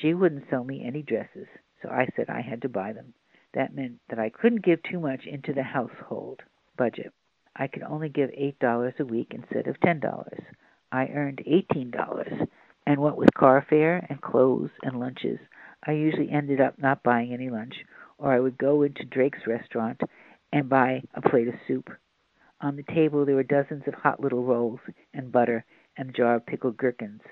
She 0.00 0.14
wouldn't 0.14 0.48
sell 0.50 0.64
me 0.64 0.84
any 0.84 1.02
dresses, 1.02 1.46
so 1.82 1.88
I 1.88 2.08
said 2.16 2.28
I 2.28 2.40
had 2.40 2.62
to 2.62 2.68
buy 2.68 2.92
them. 2.92 3.14
That 3.54 3.74
meant 3.74 4.00
that 4.08 4.18
I 4.18 4.30
couldn't 4.30 4.64
give 4.64 4.82
too 4.82 5.00
much 5.00 5.26
into 5.26 5.52
the 5.52 5.62
household 5.62 6.42
budget. 6.76 7.12
I 7.56 7.66
could 7.66 7.82
only 7.82 8.08
give 8.08 8.30
eight 8.34 8.58
dollars 8.58 8.94
a 8.98 9.04
week 9.04 9.32
instead 9.32 9.66
of 9.66 9.80
ten 9.80 10.00
dollars. 10.00 10.42
I 10.92 11.06
earned 11.08 11.42
eighteen 11.46 11.90
dollars, 11.90 12.32
and 12.86 13.00
what 13.00 13.16
with 13.16 13.34
car 13.34 13.64
fare 13.68 14.06
and 14.08 14.20
clothes 14.20 14.70
and 14.82 14.98
lunches, 14.98 15.38
I 15.84 15.92
usually 15.92 16.30
ended 16.30 16.60
up 16.60 16.78
not 16.78 17.02
buying 17.02 17.32
any 17.32 17.50
lunch, 17.50 17.74
or 18.18 18.32
I 18.32 18.40
would 18.40 18.58
go 18.58 18.82
into 18.82 19.04
Drake's 19.04 19.46
restaurant 19.46 20.00
and 20.52 20.68
buy 20.68 21.02
a 21.14 21.22
plate 21.22 21.48
of 21.48 21.54
soup. 21.66 21.90
On 22.60 22.76
the 22.76 22.82
table 22.94 23.24
there 23.24 23.36
were 23.36 23.42
dozens 23.42 23.84
of 23.86 23.94
hot 23.94 24.20
little 24.20 24.44
rolls 24.44 24.80
and 25.14 25.32
butter 25.32 25.64
and 25.96 26.10
a 26.10 26.12
jar 26.12 26.36
of 26.36 26.46
pickled 26.46 26.76
gherkins 26.76 27.22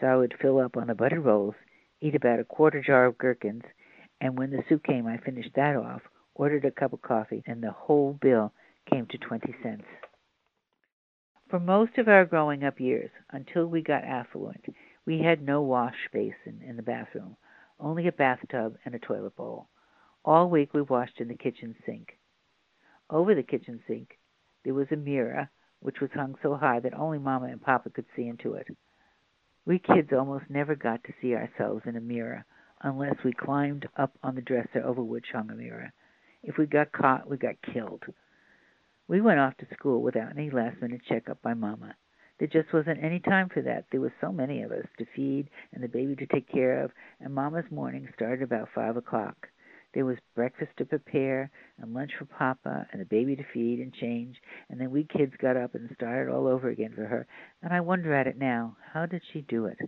so 0.00 0.06
I 0.06 0.16
would 0.16 0.34
fill 0.40 0.58
up 0.58 0.76
on 0.76 0.86
the 0.86 0.94
butter 0.94 1.20
rolls, 1.20 1.54
eat 2.00 2.14
about 2.14 2.40
a 2.40 2.44
quarter 2.44 2.80
jar 2.80 3.04
of 3.04 3.18
gherkins, 3.18 3.62
and 4.20 4.38
when 4.38 4.50
the 4.50 4.64
soup 4.68 4.82
came 4.82 5.06
I 5.06 5.18
finished 5.18 5.54
that 5.54 5.76
off, 5.76 6.02
ordered 6.34 6.64
a 6.64 6.70
cup 6.70 6.92
of 6.92 7.02
coffee, 7.02 7.42
and 7.46 7.62
the 7.62 7.70
whole 7.70 8.14
bill 8.14 8.52
came 8.90 9.06
to 9.06 9.18
twenty 9.18 9.54
cents. 9.62 9.84
For 11.48 11.60
most 11.60 11.98
of 11.98 12.08
our 12.08 12.24
growing 12.24 12.64
up 12.64 12.80
years, 12.80 13.10
until 13.30 13.66
we 13.66 13.82
got 13.82 14.04
affluent, 14.04 14.64
we 15.04 15.20
had 15.20 15.42
no 15.42 15.60
wash 15.62 16.08
basin 16.12 16.62
in 16.66 16.76
the 16.76 16.82
bathroom, 16.82 17.36
only 17.78 18.06
a 18.06 18.12
bathtub 18.12 18.76
and 18.84 18.94
a 18.94 18.98
toilet 18.98 19.36
bowl. 19.36 19.68
All 20.24 20.48
week 20.48 20.72
we 20.72 20.82
washed 20.82 21.20
in 21.20 21.28
the 21.28 21.34
kitchen 21.34 21.74
sink. 21.84 22.16
Over 23.10 23.34
the 23.34 23.42
kitchen 23.42 23.82
sink 23.88 24.18
there 24.64 24.74
was 24.74 24.86
a 24.92 24.96
mirror 24.96 25.50
which 25.80 26.00
was 26.00 26.10
hung 26.12 26.36
so 26.42 26.54
high 26.54 26.78
that 26.80 26.94
only 26.94 27.18
Mamma 27.18 27.46
and 27.46 27.60
Papa 27.60 27.90
could 27.90 28.06
see 28.14 28.28
into 28.28 28.54
it. 28.54 28.68
We 29.64 29.78
kids 29.78 30.12
almost 30.12 30.48
never 30.48 30.76
got 30.76 31.02
to 31.04 31.14
see 31.20 31.34
ourselves 31.34 31.82
in 31.86 31.96
a 31.96 32.00
mirror 32.00 32.44
unless 32.82 33.16
we 33.24 33.32
climbed 33.32 33.88
up 33.96 34.16
on 34.22 34.34
the 34.36 34.42
dresser 34.42 34.82
over 34.84 35.02
which 35.02 35.32
hung 35.32 35.50
a 35.50 35.54
mirror. 35.54 35.92
If 36.42 36.56
we 36.56 36.66
got 36.66 36.92
caught, 36.92 37.28
we 37.28 37.36
got 37.36 37.60
killed. 37.72 38.04
We 39.08 39.20
went 39.20 39.40
off 39.40 39.56
to 39.58 39.74
school 39.74 40.02
without 40.02 40.36
any 40.36 40.50
last 40.50 40.80
minute 40.80 41.02
checkup 41.08 41.42
by 41.42 41.54
Mamma. 41.54 41.96
There 42.38 42.48
just 42.48 42.72
wasn't 42.72 43.02
any 43.02 43.18
time 43.18 43.48
for 43.48 43.60
that. 43.62 43.86
There 43.90 44.00
were 44.00 44.14
so 44.20 44.32
many 44.32 44.62
of 44.62 44.70
us 44.70 44.86
to 44.98 45.04
feed 45.16 45.50
and 45.72 45.82
the 45.82 45.88
baby 45.88 46.14
to 46.16 46.26
take 46.26 46.48
care 46.48 46.82
of, 46.84 46.92
and 47.20 47.34
Mamma's 47.34 47.70
morning 47.70 48.08
started 48.14 48.42
about 48.42 48.68
five 48.74 48.96
o'clock. 48.96 49.48
There 49.92 50.04
was 50.04 50.18
breakfast 50.36 50.70
to 50.76 50.84
prepare, 50.84 51.50
and 51.78 51.92
lunch 51.92 52.12
for 52.16 52.24
Papa, 52.24 52.86
and 52.92 53.00
the 53.00 53.06
baby 53.06 53.34
to 53.34 53.42
feed 53.52 53.80
and 53.80 53.92
change, 53.92 54.40
and 54.68 54.80
then 54.80 54.90
we 54.92 55.02
kids 55.02 55.34
got 55.38 55.56
up 55.56 55.74
and 55.74 55.90
started 55.94 56.30
all 56.30 56.46
over 56.46 56.68
again 56.68 56.92
for 56.94 57.06
her, 57.06 57.26
and 57.60 57.72
I 57.72 57.80
wonder 57.80 58.14
at 58.14 58.28
it 58.28 58.38
now, 58.38 58.76
how 58.92 59.06
did 59.06 59.22
she 59.32 59.40
do 59.40 59.66
it? 59.66 59.78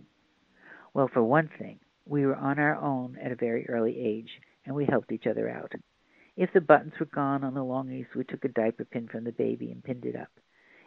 Well, 0.93 1.07
for 1.07 1.23
one 1.23 1.49
thing, 1.57 1.79
we 2.05 2.25
were 2.25 2.35
on 2.35 2.59
our 2.59 2.75
own 2.75 3.17
at 3.17 3.31
a 3.31 3.35
very 3.35 3.67
early 3.69 3.97
age, 3.97 4.41
and 4.65 4.75
we 4.75 4.85
helped 4.85 5.13
each 5.13 5.25
other 5.25 5.49
out. 5.49 5.71
If 6.35 6.51
the 6.51 6.61
buttons 6.61 6.93
were 6.99 7.05
gone 7.05 7.43
on 7.45 7.53
the 7.53 7.63
longies, 7.63 8.07
we 8.13 8.25
took 8.25 8.43
a 8.43 8.49
diaper 8.49 8.83
pin 8.83 9.07
from 9.07 9.23
the 9.23 9.31
baby 9.31 9.71
and 9.71 9.83
pinned 9.83 10.03
it 10.03 10.15
up. 10.17 10.31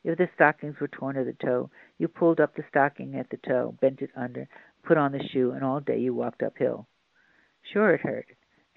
If 0.04 0.18
the 0.18 0.28
stockings 0.34 0.78
were 0.78 0.88
torn 0.88 1.16
at 1.16 1.24
the 1.24 1.32
toe, 1.32 1.70
you 1.98 2.08
pulled 2.08 2.38
up 2.38 2.54
the 2.54 2.64
stocking 2.68 3.16
at 3.16 3.30
the 3.30 3.38
toe, 3.38 3.76
bent 3.80 4.02
it 4.02 4.10
under, 4.14 4.46
put 4.84 4.98
on 4.98 5.12
the 5.12 5.26
shoe, 5.32 5.52
and 5.52 5.64
all 5.64 5.80
day 5.80 5.98
you 5.98 6.14
walked 6.14 6.42
uphill. 6.42 6.86
Sure, 7.72 7.94
it 7.94 8.02
hurt, 8.02 8.26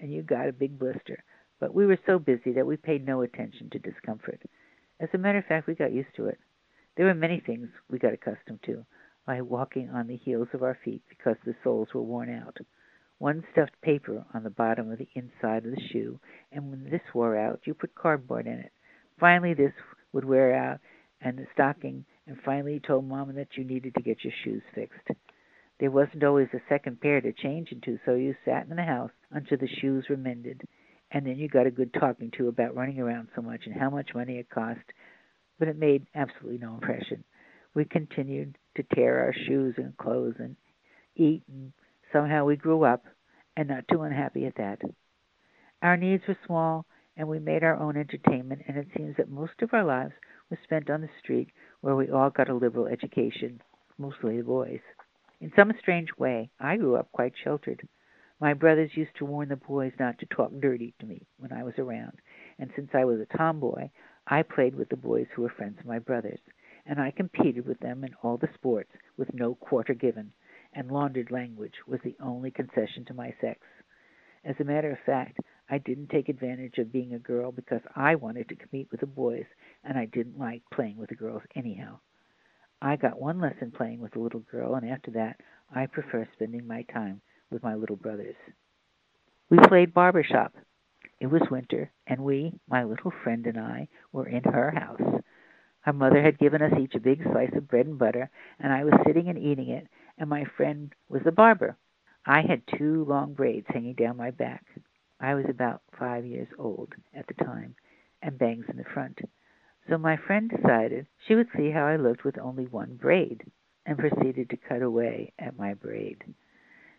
and 0.00 0.12
you 0.12 0.22
got 0.22 0.48
a 0.48 0.52
big 0.52 0.78
blister. 0.78 1.22
But 1.60 1.74
we 1.74 1.86
were 1.86 1.98
so 2.06 2.18
busy 2.18 2.52
that 2.52 2.66
we 2.66 2.76
paid 2.76 3.06
no 3.06 3.22
attention 3.22 3.68
to 3.70 3.78
discomfort. 3.78 4.40
As 4.98 5.08
a 5.12 5.18
matter 5.18 5.38
of 5.38 5.46
fact, 5.46 5.66
we 5.66 5.74
got 5.74 5.92
used 5.92 6.14
to 6.16 6.26
it. 6.26 6.38
There 6.96 7.06
were 7.06 7.14
many 7.14 7.40
things 7.40 7.68
we 7.90 7.98
got 7.98 8.12
accustomed 8.12 8.60
to 8.66 8.84
by 9.26 9.40
walking 9.42 9.90
on 9.90 10.06
the 10.06 10.16
heels 10.16 10.48
of 10.54 10.62
our 10.62 10.78
feet 10.84 11.02
because 11.08 11.36
the 11.44 11.54
soles 11.62 11.88
were 11.94 12.02
worn 12.02 12.34
out. 12.34 12.56
One 13.18 13.44
stuffed 13.52 13.80
paper 13.82 14.24
on 14.32 14.42
the 14.42 14.50
bottom 14.50 14.90
of 14.90 14.98
the 14.98 15.08
inside 15.14 15.66
of 15.66 15.72
the 15.72 15.88
shoe, 15.92 16.18
and 16.52 16.70
when 16.70 16.88
this 16.90 17.02
wore 17.14 17.36
out, 17.36 17.60
you 17.64 17.74
put 17.74 17.94
cardboard 17.94 18.46
in 18.46 18.54
it. 18.54 18.72
Finally, 19.18 19.54
this 19.54 19.72
would 20.12 20.24
wear 20.24 20.54
out, 20.54 20.80
and 21.20 21.36
the 21.36 21.46
stocking, 21.52 22.06
and 22.26 22.38
finally 22.44 22.74
you 22.74 22.80
told 22.80 23.04
Mama 23.04 23.34
that 23.34 23.56
you 23.56 23.64
needed 23.64 23.94
to 23.94 24.02
get 24.02 24.24
your 24.24 24.32
shoes 24.42 24.62
fixed. 24.74 25.06
There 25.80 25.90
wasn't 25.90 26.24
always 26.24 26.48
a 26.52 26.60
second 26.68 27.00
pair 27.00 27.22
to 27.22 27.32
change 27.32 27.72
into, 27.72 27.98
so 28.04 28.14
you 28.14 28.34
sat 28.44 28.68
in 28.68 28.76
the 28.76 28.82
house 28.82 29.12
until 29.30 29.56
the 29.56 29.66
shoes 29.66 30.04
were 30.10 30.16
mended, 30.18 30.60
and 31.10 31.26
then 31.26 31.38
you 31.38 31.48
got 31.48 31.66
a 31.66 31.70
good 31.70 31.94
talking 31.94 32.30
to 32.36 32.48
about 32.48 32.76
running 32.76 33.00
around 33.00 33.28
so 33.34 33.40
much 33.40 33.62
and 33.64 33.74
how 33.74 33.88
much 33.88 34.14
money 34.14 34.36
it 34.36 34.50
cost, 34.50 34.84
but 35.58 35.68
it 35.68 35.78
made 35.78 36.06
absolutely 36.14 36.58
no 36.58 36.74
impression. 36.74 37.24
We 37.72 37.86
continued 37.86 38.58
to 38.76 38.82
tear 38.94 39.20
our 39.20 39.32
shoes 39.32 39.76
and 39.78 39.96
clothes 39.96 40.34
and 40.38 40.54
eat, 41.16 41.44
and 41.48 41.72
somehow 42.12 42.44
we 42.44 42.56
grew 42.56 42.84
up, 42.84 43.06
and 43.56 43.68
not 43.68 43.88
too 43.90 44.02
unhappy 44.02 44.44
at 44.44 44.56
that. 44.56 44.82
Our 45.80 45.96
needs 45.96 46.24
were 46.28 46.36
small, 46.46 46.84
and 47.16 47.26
we 47.26 47.38
made 47.38 47.64
our 47.64 47.80
own 47.80 47.96
entertainment, 47.96 48.62
and 48.68 48.76
it 48.76 48.88
seems 48.94 49.16
that 49.16 49.30
most 49.30 49.62
of 49.62 49.72
our 49.72 49.84
lives 49.84 50.12
were 50.50 50.58
spent 50.62 50.90
on 50.90 51.00
the 51.00 51.08
street 51.22 51.48
where 51.80 51.96
we 51.96 52.10
all 52.10 52.28
got 52.28 52.50
a 52.50 52.54
liberal 52.54 52.86
education, 52.86 53.62
mostly 53.96 54.36
the 54.36 54.42
boys. 54.42 54.80
In 55.40 55.50
some 55.56 55.72
strange 55.78 56.14
way, 56.18 56.50
I 56.60 56.76
grew 56.76 56.96
up 56.96 57.10
quite 57.12 57.32
sheltered. 57.42 57.88
My 58.40 58.52
brothers 58.52 58.94
used 58.94 59.16
to 59.16 59.24
warn 59.24 59.48
the 59.48 59.56
boys 59.56 59.94
not 59.98 60.18
to 60.18 60.26
talk 60.26 60.52
dirty 60.60 60.92
to 60.98 61.06
me 61.06 61.26
when 61.38 61.50
I 61.50 61.62
was 61.62 61.78
around, 61.78 62.20
and 62.58 62.70
since 62.76 62.90
I 62.94 63.06
was 63.06 63.20
a 63.20 63.36
tomboy, 63.38 63.88
I 64.26 64.42
played 64.42 64.74
with 64.74 64.90
the 64.90 64.96
boys 64.96 65.28
who 65.34 65.40
were 65.40 65.48
friends 65.48 65.78
of 65.80 65.86
my 65.86 65.98
brothers, 65.98 66.40
and 66.84 67.00
I 67.00 67.10
competed 67.10 67.66
with 67.66 67.80
them 67.80 68.04
in 68.04 68.12
all 68.22 68.36
the 68.36 68.52
sports 68.52 68.92
with 69.16 69.32
no 69.32 69.54
quarter 69.54 69.94
given, 69.94 70.34
and 70.74 70.92
laundered 70.92 71.30
language 71.30 71.76
was 71.86 72.00
the 72.02 72.16
only 72.20 72.50
concession 72.50 73.06
to 73.06 73.14
my 73.14 73.34
sex. 73.40 73.60
As 74.44 74.60
a 74.60 74.64
matter 74.64 74.90
of 74.90 74.98
fact, 75.06 75.38
I 75.70 75.78
didn't 75.78 76.10
take 76.10 76.28
advantage 76.28 76.76
of 76.76 76.92
being 76.92 77.14
a 77.14 77.18
girl 77.18 77.50
because 77.50 77.82
I 77.96 78.14
wanted 78.14 78.50
to 78.50 78.56
compete 78.56 78.90
with 78.90 79.00
the 79.00 79.06
boys, 79.06 79.46
and 79.84 79.96
I 79.96 80.04
didn't 80.04 80.38
like 80.38 80.62
playing 80.70 80.98
with 80.98 81.08
the 81.08 81.14
girls 81.14 81.42
anyhow. 81.56 82.00
I 82.82 82.96
got 82.96 83.20
one 83.20 83.40
lesson 83.40 83.72
playing 83.72 84.00
with 84.00 84.16
a 84.16 84.20
little 84.20 84.40
girl, 84.40 84.74
and 84.74 84.88
after 84.88 85.10
that 85.12 85.40
I 85.74 85.86
prefer 85.86 86.26
spending 86.32 86.66
my 86.66 86.82
time 86.82 87.20
with 87.50 87.62
my 87.62 87.74
little 87.74 87.96
brothers. 87.96 88.36
We 89.50 89.58
played 89.68 89.92
barber 89.92 90.22
shop. 90.22 90.54
It 91.20 91.26
was 91.26 91.42
winter, 91.50 91.90
and 92.06 92.24
we, 92.24 92.54
my 92.68 92.84
little 92.84 93.12
friend 93.22 93.46
and 93.46 93.58
I, 93.58 93.88
were 94.12 94.26
in 94.26 94.44
her 94.44 94.70
house. 94.70 95.22
Her 95.82 95.92
mother 95.92 96.22
had 96.22 96.38
given 96.38 96.62
us 96.62 96.72
each 96.80 96.94
a 96.94 97.00
big 97.00 97.22
slice 97.22 97.52
of 97.54 97.68
bread 97.68 97.86
and 97.86 97.98
butter, 97.98 98.30
and 98.58 98.72
I 98.72 98.84
was 98.84 98.94
sitting 99.06 99.28
and 99.28 99.38
eating 99.38 99.68
it, 99.68 99.86
and 100.16 100.30
my 100.30 100.44
friend 100.56 100.94
was 101.08 101.22
the 101.22 101.32
barber. 101.32 101.76
I 102.24 102.40
had 102.40 102.62
two 102.78 103.04
long 103.04 103.34
braids 103.34 103.66
hanging 103.68 103.94
down 103.94 104.16
my 104.16 104.30
back. 104.30 104.64
I 105.20 105.34
was 105.34 105.46
about 105.48 105.82
five 105.98 106.24
years 106.24 106.48
old 106.58 106.94
at 107.14 107.26
the 107.26 107.34
time, 107.34 107.74
and 108.22 108.38
bangs 108.38 108.66
in 108.68 108.78
the 108.78 108.84
front. 108.84 109.20
So 109.88 109.98
my 109.98 110.16
friend 110.16 110.48
decided 110.48 111.06
she 111.26 111.34
would 111.34 111.48
see 111.56 111.70
how 111.70 111.86
I 111.86 111.96
looked 111.96 112.24
with 112.24 112.38
only 112.38 112.66
one 112.66 112.96
braid, 112.96 113.50
and 113.86 113.98
proceeded 113.98 114.50
to 114.50 114.56
cut 114.56 114.82
away 114.82 115.32
at 115.38 115.58
my 115.58 115.74
braid. 115.74 116.22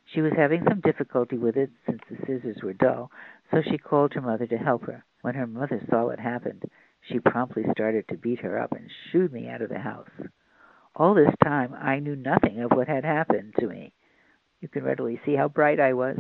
She 0.06 0.22
was 0.22 0.34
having 0.36 0.64
some 0.68 0.82
difficulty 0.82 1.38
with 1.38 1.56
it, 1.56 1.70
since 1.86 2.02
the 2.10 2.18
scissors 2.26 2.62
were 2.62 2.74
dull, 2.74 3.12
so 3.50 3.62
she 3.62 3.78
called 3.78 4.14
her 4.14 4.22
mother 4.22 4.48
to 4.48 4.58
help 4.58 4.86
her. 4.86 5.06
When 5.22 5.36
her 5.36 5.48
mother 5.48 5.80
saw 5.90 6.06
what 6.06 6.20
happened, 6.20 6.64
she 7.02 7.20
promptly 7.20 7.64
started 7.72 8.08
to 8.10 8.18
beat 8.18 8.40
her 8.40 8.60
up 8.60 8.74
and 8.74 8.92
shooed 9.12 9.32
me 9.32 9.48
out 9.48 9.62
of 9.62 9.70
the 9.70 9.80
house. 9.80 10.10
All 10.96 11.14
this 11.14 11.34
time 11.44 11.74
I 11.74 12.00
knew 12.00 12.16
nothing 12.16 12.62
of 12.62 12.72
what 12.72 12.90
had 12.90 13.06
happened 13.06 13.54
to 13.60 13.68
me. 13.68 13.94
You 14.60 14.68
can 14.68 14.84
readily 14.84 15.22
see 15.26 15.36
how 15.36 15.48
bright 15.48 15.80
I 15.80 15.94
was. 15.94 16.18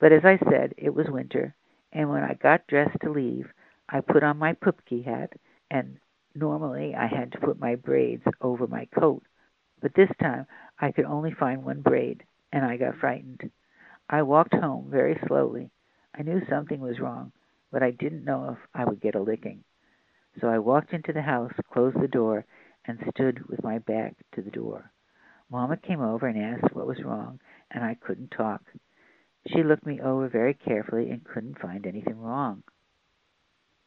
But 0.00 0.12
as 0.12 0.24
I 0.24 0.38
said, 0.50 0.74
it 0.78 0.94
was 0.94 1.10
winter, 1.10 1.54
and 1.92 2.08
when 2.08 2.22
I 2.22 2.34
got 2.34 2.66
dressed 2.66 2.98
to 3.02 3.10
leave, 3.10 3.52
I 3.88 4.00
put 4.00 4.22
on 4.22 4.38
my 4.38 4.54
Pupke 4.54 5.04
hat, 5.04 5.32
and 5.70 5.98
normally 6.34 6.94
I 6.94 7.06
had 7.06 7.32
to 7.32 7.40
put 7.40 7.58
my 7.58 7.74
braids 7.74 8.22
over 8.40 8.66
my 8.66 8.86
coat. 8.98 9.22
But 9.80 9.94
this 9.94 10.10
time 10.20 10.46
I 10.78 10.92
could 10.92 11.04
only 11.04 11.32
find 11.32 11.64
one 11.64 11.82
braid, 11.82 12.24
and 12.52 12.64
I 12.64 12.76
got 12.76 12.98
frightened. 12.98 13.50
I 14.08 14.22
walked 14.22 14.54
home 14.54 14.88
very 14.90 15.18
slowly. 15.26 15.70
I 16.14 16.22
knew 16.22 16.40
something 16.48 16.80
was 16.80 17.00
wrong, 17.00 17.32
but 17.70 17.82
I 17.82 17.90
didn't 17.90 18.24
know 18.24 18.50
if 18.50 18.58
I 18.74 18.84
would 18.84 19.00
get 19.00 19.14
a 19.14 19.20
licking. 19.20 19.64
So 20.40 20.48
I 20.48 20.58
walked 20.58 20.92
into 20.92 21.12
the 21.12 21.22
house, 21.22 21.52
closed 21.72 22.00
the 22.00 22.08
door, 22.08 22.44
and 22.84 22.98
stood 23.10 23.48
with 23.48 23.62
my 23.62 23.78
back 23.78 24.14
to 24.34 24.42
the 24.42 24.50
door. 24.50 24.90
Mamma 25.50 25.76
came 25.76 26.00
over 26.00 26.26
and 26.26 26.38
asked 26.38 26.74
what 26.74 26.86
was 26.86 27.02
wrong, 27.02 27.40
and 27.70 27.84
I 27.84 27.94
couldn't 27.94 28.30
talk. 28.30 28.62
She 29.46 29.62
looked 29.62 29.86
me 29.86 30.00
over 30.00 30.28
very 30.28 30.54
carefully 30.54 31.10
and 31.10 31.24
couldn't 31.24 31.58
find 31.60 31.86
anything 31.86 32.20
wrong. 32.20 32.62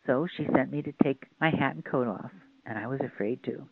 So 0.05 0.27
she 0.37 0.47
sent 0.55 0.71
me 0.71 0.81
to 0.81 0.93
take 1.03 1.25
my 1.39 1.49
hat 1.49 1.75
and 1.75 1.85
coat 1.85 2.07
off, 2.07 2.31
and 2.65 2.77
I 2.77 2.87
was 2.87 2.99
afraid 3.01 3.43
to. 3.43 3.67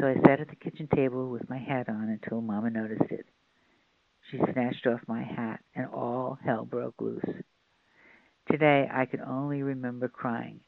So 0.00 0.06
I 0.06 0.14
sat 0.26 0.40
at 0.40 0.48
the 0.48 0.56
kitchen 0.56 0.88
table 0.94 1.30
with 1.30 1.48
my 1.48 1.58
hat 1.58 1.88
on 1.88 2.08
until 2.08 2.40
Mamma 2.40 2.70
noticed 2.70 3.10
it. 3.10 3.26
She 4.30 4.38
snatched 4.52 4.86
off 4.86 5.00
my 5.06 5.22
hat, 5.22 5.60
and 5.74 5.86
all 5.86 6.38
hell 6.44 6.64
broke 6.64 7.00
loose. 7.00 7.24
Today 8.50 8.88
I 8.92 9.06
can 9.06 9.20
only 9.20 9.62
remember 9.62 10.08
crying. 10.08 10.60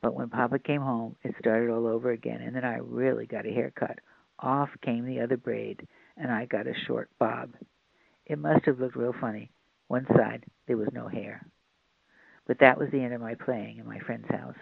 But 0.00 0.14
when 0.14 0.30
Papa 0.30 0.58
came 0.60 0.80
home, 0.80 1.16
it 1.22 1.34
started 1.40 1.70
all 1.70 1.86
over 1.86 2.10
again, 2.10 2.40
and 2.40 2.54
then 2.54 2.64
I 2.64 2.78
really 2.78 3.26
got 3.26 3.46
a 3.46 3.52
haircut. 3.52 3.98
Off 4.38 4.70
came 4.82 5.04
the 5.04 5.20
other 5.20 5.36
braid, 5.36 5.86
and 6.16 6.30
I 6.30 6.46
got 6.46 6.66
a 6.66 6.74
short 6.86 7.10
bob. 7.18 7.50
It 8.26 8.38
must 8.38 8.64
have 8.66 8.78
looked 8.78 8.96
real 8.96 9.14
funny. 9.20 9.50
One 9.88 10.06
side, 10.16 10.44
there 10.66 10.76
was 10.76 10.88
no 10.92 11.08
hair. 11.08 11.44
But 12.48 12.58
that 12.60 12.78
was 12.78 12.88
the 12.90 13.00
end 13.00 13.14
of 13.14 13.20
my 13.20 13.34
playing 13.34 13.78
in 13.78 13.86
my 13.86 14.00
friend's 14.00 14.28
house. 14.28 14.56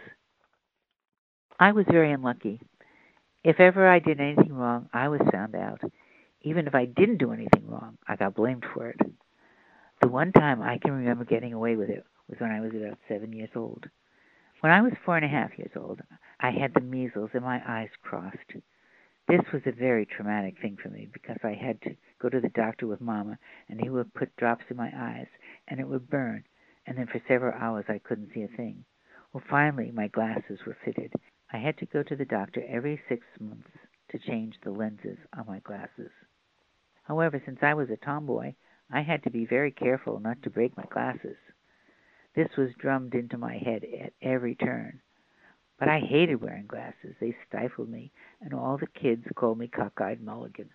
I 1.59 1.73
was 1.73 1.87
very 1.89 2.13
unlucky. 2.13 2.61
If 3.45 3.61
ever 3.61 3.89
I 3.89 4.01
did 4.01 4.21
anything 4.21 4.55
wrong, 4.55 4.89
I 4.93 5.09
was 5.09 5.21
found 5.33 5.55
out. 5.55 5.81
Even 6.43 6.67
if 6.67 6.75
I 6.75 6.85
didn't 6.85 7.19
do 7.19 7.33
anything 7.33 7.67
wrong, 7.69 7.97
I 8.07 8.17
got 8.17 8.35
blamed 8.35 8.67
for 8.75 8.89
it. 8.89 9.01
The 10.03 10.09
one 10.09 10.33
time 10.33 10.61
I 10.61 10.79
can 10.79 10.93
remember 10.93 11.25
getting 11.25 11.53
away 11.53 11.77
with 11.77 11.89
it 11.89 12.05
was 12.29 12.39
when 12.41 12.51
I 12.51 12.61
was 12.61 12.73
about 12.75 12.99
seven 13.09 13.33
years 13.33 13.51
old. 13.55 13.89
When 14.61 14.73
I 14.73 14.83
was 14.83 14.93
four 15.05 15.17
and 15.17 15.25
a 15.25 15.29
half 15.29 15.57
years 15.57 15.71
old, 15.77 16.01
I 16.41 16.51
had 16.51 16.75
the 16.75 16.81
measles 16.81 17.31
and 17.35 17.45
my 17.45 17.63
eyes 17.67 17.91
crossed. 18.03 18.53
This 19.29 19.43
was 19.53 19.63
a 19.65 19.73
very 19.73 20.07
traumatic 20.07 20.57
thing 20.61 20.77
for 20.83 20.89
me 20.89 21.09
because 21.13 21.39
I 21.43 21.53
had 21.53 21.81
to 21.83 21.97
go 22.21 22.29
to 22.29 22.41
the 22.41 22.49
doctor 22.51 22.87
with 22.87 23.01
Mamma, 23.01 23.39
and 23.69 23.81
he 23.81 23.91
would 23.91 24.13
put 24.15 24.37
drops 24.37 24.65
in 24.71 24.77
my 24.77 24.91
eyes, 24.95 25.29
and 25.69 25.81
it 25.81 25.89
would 25.89 26.11
burn, 26.11 26.45
and 26.87 26.97
then 26.97 27.07
for 27.07 27.21
several 27.27 27.55
hours 27.59 27.85
I 27.89 27.99
couldn't 27.99 28.31
see 28.35 28.43
a 28.43 28.57
thing. 28.57 28.85
Well, 29.33 29.43
finally, 29.51 29.91
my 29.93 30.09
glasses 30.09 30.61
were 30.67 30.77
fitted. 30.85 31.13
I 31.53 31.59
had 31.59 31.77
to 31.79 31.87
go 31.87 32.03
to 32.03 32.17
the 32.17 32.25
doctor 32.25 32.63
every 32.69 33.01
six 33.09 33.27
months 33.41 33.69
to 34.11 34.19
change 34.19 34.55
the 34.63 34.71
lenses 34.71 35.19
on 35.37 35.47
my 35.47 35.59
glasses. 35.61 36.11
However, 37.05 37.41
since 37.45 37.59
I 37.63 37.75
was 37.75 37.91
a 37.91 37.97
tomboy, 37.97 38.55
I 38.91 39.03
had 39.03 39.23
to 39.25 39.31
be 39.31 39.47
very 39.47 39.71
careful 39.71 40.21
not 40.21 40.43
to 40.43 40.51
break 40.51 40.77
my 40.77 40.85
glasses. 40.91 41.37
This 42.35 42.49
was 42.57 42.71
drummed 42.79 43.15
into 43.15 43.39
my 43.39 43.57
head 43.57 43.85
at 43.85 44.13
every 44.23 44.55
turn. 44.55 45.01
But 45.79 45.89
I 45.89 46.01
hated 46.01 46.41
wearing 46.41 46.67
glasses. 46.67 47.15
They 47.21 47.37
stifled 47.49 47.89
me, 47.89 48.13
and 48.41 48.55
all 48.55 48.79
the 48.79 48.87
kids 48.87 49.25
called 49.35 49.59
me 49.59 49.69
cockeyed 49.69 50.23
mulligan. 50.23 50.71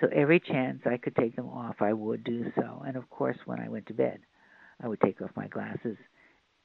So 0.00 0.08
every 0.12 0.40
chance 0.40 0.82
I 0.86 0.98
could 0.98 1.16
take 1.16 1.36
them 1.36 1.48
off, 1.48 1.76
I 1.80 1.92
would 1.92 2.22
do 2.22 2.52
so. 2.54 2.82
And 2.86 2.96
of 2.96 3.08
course, 3.10 3.38
when 3.46 3.60
I 3.60 3.68
went 3.68 3.86
to 3.86 3.94
bed, 3.94 4.20
I 4.82 4.88
would 4.88 5.00
take 5.00 5.20
off 5.22 5.30
my 5.36 5.48
glasses 5.48 5.96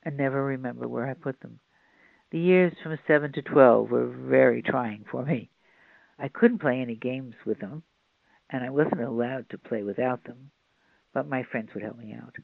and 0.04 0.18
never 0.18 0.44
remember 0.44 0.88
where 0.88 1.08
I 1.08 1.14
put 1.14 1.40
them. 1.40 1.60
The 2.32 2.40
years 2.40 2.74
from 2.82 2.98
seven 3.08 3.32
to 3.34 3.42
twelve 3.42 3.92
were 3.92 4.08
very 4.08 4.62
trying 4.62 5.06
for 5.10 5.24
me. 5.26 5.50
I 6.18 6.28
couldn't 6.28 6.60
play 6.60 6.80
any 6.80 6.96
games 6.96 7.36
with 7.46 7.60
them, 7.60 7.84
and 8.50 8.64
I 8.64 8.70
wasn't 8.70 9.02
allowed 9.02 9.50
to 9.50 9.58
play 9.58 9.84
without 9.84 10.24
them, 10.24 10.52
but 11.14 11.28
my 11.28 11.44
friends 11.44 11.70
would 11.74 11.84
help 11.84 11.98
me 11.98 12.14
out. 12.14 12.36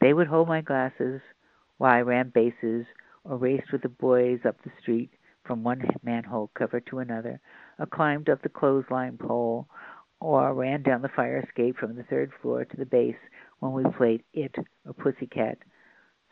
They 0.00 0.12
would 0.12 0.26
hold 0.26 0.48
my 0.48 0.60
glasses 0.60 1.20
while 1.78 1.92
I 1.92 2.00
ran 2.00 2.30
bases 2.30 2.86
or 3.24 3.36
raced 3.36 3.72
with 3.72 3.82
the 3.82 3.88
boys 3.88 4.40
up 4.44 4.56
the 4.62 4.70
street 4.80 5.10
from 5.44 5.64
one 5.64 5.82
manhole 6.02 6.50
cover 6.54 6.80
to 6.80 6.98
another, 7.00 7.40
or 7.78 7.86
climbed 7.86 8.28
up 8.28 8.42
the 8.42 8.48
clothesline 8.48 9.18
pole, 9.18 9.68
or 10.20 10.54
ran 10.54 10.82
down 10.82 11.02
the 11.02 11.08
fire 11.08 11.38
escape 11.38 11.76
from 11.76 11.96
the 11.96 12.04
third 12.04 12.30
floor 12.40 12.64
to 12.64 12.76
the 12.76 12.86
base 12.86 13.16
when 13.62 13.72
we 13.72 13.84
played 13.96 14.24
it 14.34 14.56
or 14.84 14.92
pussycat. 14.92 15.56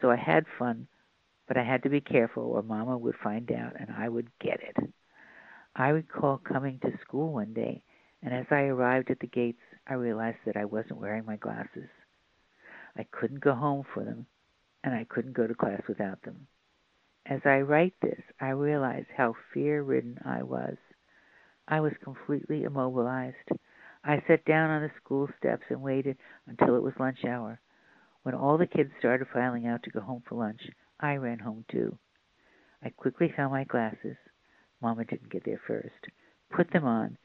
So 0.01 0.11
I 0.11 0.17
had 0.17 0.47
fun, 0.59 0.89
but 1.47 1.57
I 1.57 1.63
had 1.63 1.85
to 1.85 1.89
be 1.89 2.01
careful 2.01 2.43
or 2.43 2.61
Mama 2.61 2.99
would 2.99 3.15
find 3.23 3.53
out 3.53 3.75
and 3.79 3.89
I 3.97 4.09
would 4.09 4.27
get 4.41 4.59
it. 4.61 4.93
I 5.77 5.91
recall 5.91 6.39
coming 6.39 6.81
to 6.81 6.99
school 7.01 7.33
one 7.33 7.53
day, 7.55 7.85
and 8.21 8.35
as 8.35 8.47
I 8.51 8.63
arrived 8.63 9.13
at 9.13 9.21
the 9.21 9.29
gates, 9.29 9.63
I 9.87 9.95
realized 9.95 10.39
that 10.45 10.57
I 10.57 10.65
wasn't 10.65 10.99
wearing 10.99 11.25
my 11.25 11.37
glasses. 11.37 11.89
I 12.97 13.07
couldn't 13.13 13.45
go 13.45 13.55
home 13.55 13.85
for 13.95 14.03
them, 14.03 14.27
and 14.83 14.93
I 14.93 15.07
couldn't 15.09 15.37
go 15.37 15.47
to 15.47 15.55
class 15.55 15.83
without 15.87 16.21
them. 16.23 16.49
As 17.27 17.43
I 17.45 17.61
write 17.61 17.95
this, 18.03 18.21
I 18.41 18.49
realize 18.49 19.07
how 19.17 19.37
fear 19.55 19.85
ridden 19.85 20.19
I 20.25 20.43
was. 20.43 20.77
I 21.69 21.79
was 21.79 21.93
completely 22.03 22.65
immobilized. 22.65 23.37
I 24.03 24.23
sat 24.27 24.45
down 24.45 24.71
on 24.71 24.83
the 24.83 24.91
school 24.97 25.29
steps 25.39 25.65
and 25.69 25.83
waited 25.83 26.17
until 26.47 26.75
it 26.77 26.83
was 26.83 26.95
lunch 26.99 27.25
hour. 27.25 27.61
When 28.23 28.35
all 28.35 28.57
the 28.57 28.67
kids 28.67 28.91
started 28.99 29.29
filing 29.33 29.67
out 29.67 29.83
to 29.83 29.91
go 29.91 30.01
home 30.01 30.23
for 30.27 30.37
lunch, 30.37 30.63
I 30.99 31.17
ran 31.17 31.39
home 31.39 31.65
too. 31.71 31.99
I 32.83 32.91
quickly 32.91 33.33
found 33.37 33.53
my 33.53 33.65
glasses. 33.65 34.17
Mamma 34.81 35.05
didn't 35.05 35.31
get 35.31 35.45
there 35.45 35.61
first. 35.67 36.09
Put 36.51 36.71
them 36.73 36.85
on, 36.85 37.19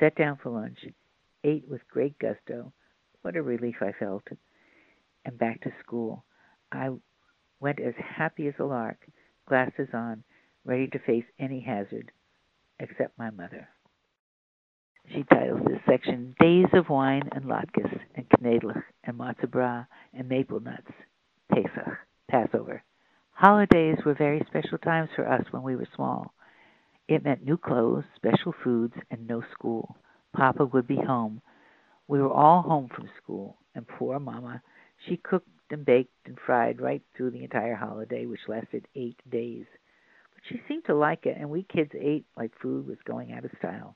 sat 0.00 0.14
down 0.14 0.38
for 0.42 0.50
lunch, 0.50 0.78
ate 1.44 1.68
with 1.68 1.86
great 1.88 2.18
gusto. 2.18 2.72
What 3.20 3.36
a 3.36 3.42
relief 3.42 3.76
I 3.82 3.92
felt. 3.92 4.24
And 5.24 5.38
back 5.38 5.60
to 5.62 5.72
school. 5.80 6.24
I 6.70 6.90
went 7.60 7.78
as 7.78 7.94
happy 7.96 8.48
as 8.48 8.54
a 8.58 8.64
lark, 8.64 9.06
glasses 9.46 9.88
on, 9.92 10.24
ready 10.64 10.86
to 10.88 10.98
face 10.98 11.26
any 11.38 11.60
hazard, 11.60 12.10
except 12.80 13.18
my 13.18 13.30
mother. 13.30 13.68
She 15.14 15.24
titles 15.24 15.60
this 15.66 15.80
section 15.86 16.34
Days 16.40 16.68
of 16.72 16.88
Wine 16.88 17.28
and 17.32 17.44
Latkes 17.44 18.00
and 18.14 18.26
Knedlich 18.30 18.82
and 19.04 19.18
Matzo 19.18 19.46
Brei 19.46 19.86
and 20.14 20.26
Maple 20.26 20.60
Nuts, 20.60 20.90
Pesach, 21.50 21.98
Passover. 22.30 22.82
Holidays 23.32 23.98
were 24.06 24.14
very 24.14 24.42
special 24.46 24.78
times 24.78 25.10
for 25.14 25.28
us 25.28 25.44
when 25.50 25.62
we 25.62 25.76
were 25.76 25.88
small. 25.94 26.32
It 27.08 27.24
meant 27.24 27.44
new 27.44 27.58
clothes, 27.58 28.04
special 28.16 28.54
foods, 28.64 28.94
and 29.10 29.26
no 29.26 29.42
school. 29.52 29.96
Papa 30.34 30.64
would 30.64 30.86
be 30.86 30.96
home. 30.96 31.42
We 32.08 32.22
were 32.22 32.32
all 32.32 32.62
home 32.62 32.88
from 32.94 33.10
school, 33.22 33.58
and 33.74 33.86
poor 33.86 34.18
Mamma, 34.18 34.62
she 35.06 35.18
cooked 35.18 35.48
and 35.70 35.84
baked 35.84 36.14
and 36.24 36.38
fried 36.46 36.80
right 36.80 37.02
through 37.14 37.32
the 37.32 37.44
entire 37.44 37.74
holiday, 37.74 38.24
which 38.24 38.48
lasted 38.48 38.88
eight 38.94 39.20
days. 39.30 39.66
But 40.34 40.42
she 40.48 40.62
seemed 40.66 40.86
to 40.86 40.94
like 40.94 41.26
it, 41.26 41.36
and 41.38 41.50
we 41.50 41.64
kids 41.64 41.92
ate 42.00 42.24
like 42.34 42.52
food 42.62 42.86
was 42.86 42.98
going 43.04 43.32
out 43.32 43.44
of 43.44 43.50
style. 43.58 43.94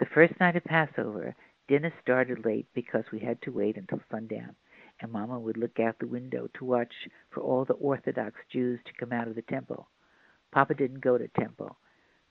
The 0.00 0.06
first 0.06 0.38
night 0.40 0.56
of 0.56 0.64
Passover, 0.64 1.36
dinner 1.68 1.92
started 2.02 2.44
late 2.44 2.66
because 2.74 3.04
we 3.12 3.20
had 3.20 3.40
to 3.42 3.52
wait 3.52 3.76
until 3.76 4.00
sundown, 4.10 4.56
and 5.00 5.12
Mamma 5.12 5.38
would 5.38 5.56
look 5.56 5.78
out 5.78 6.00
the 6.00 6.08
window 6.08 6.48
to 6.54 6.64
watch 6.64 6.92
for 7.30 7.42
all 7.42 7.64
the 7.64 7.74
Orthodox 7.74 8.34
Jews 8.50 8.80
to 8.86 8.92
come 8.98 9.12
out 9.12 9.28
of 9.28 9.36
the 9.36 9.42
temple. 9.42 9.88
Papa 10.50 10.74
didn't 10.74 11.00
go 11.00 11.16
to 11.16 11.28
temple. 11.28 11.78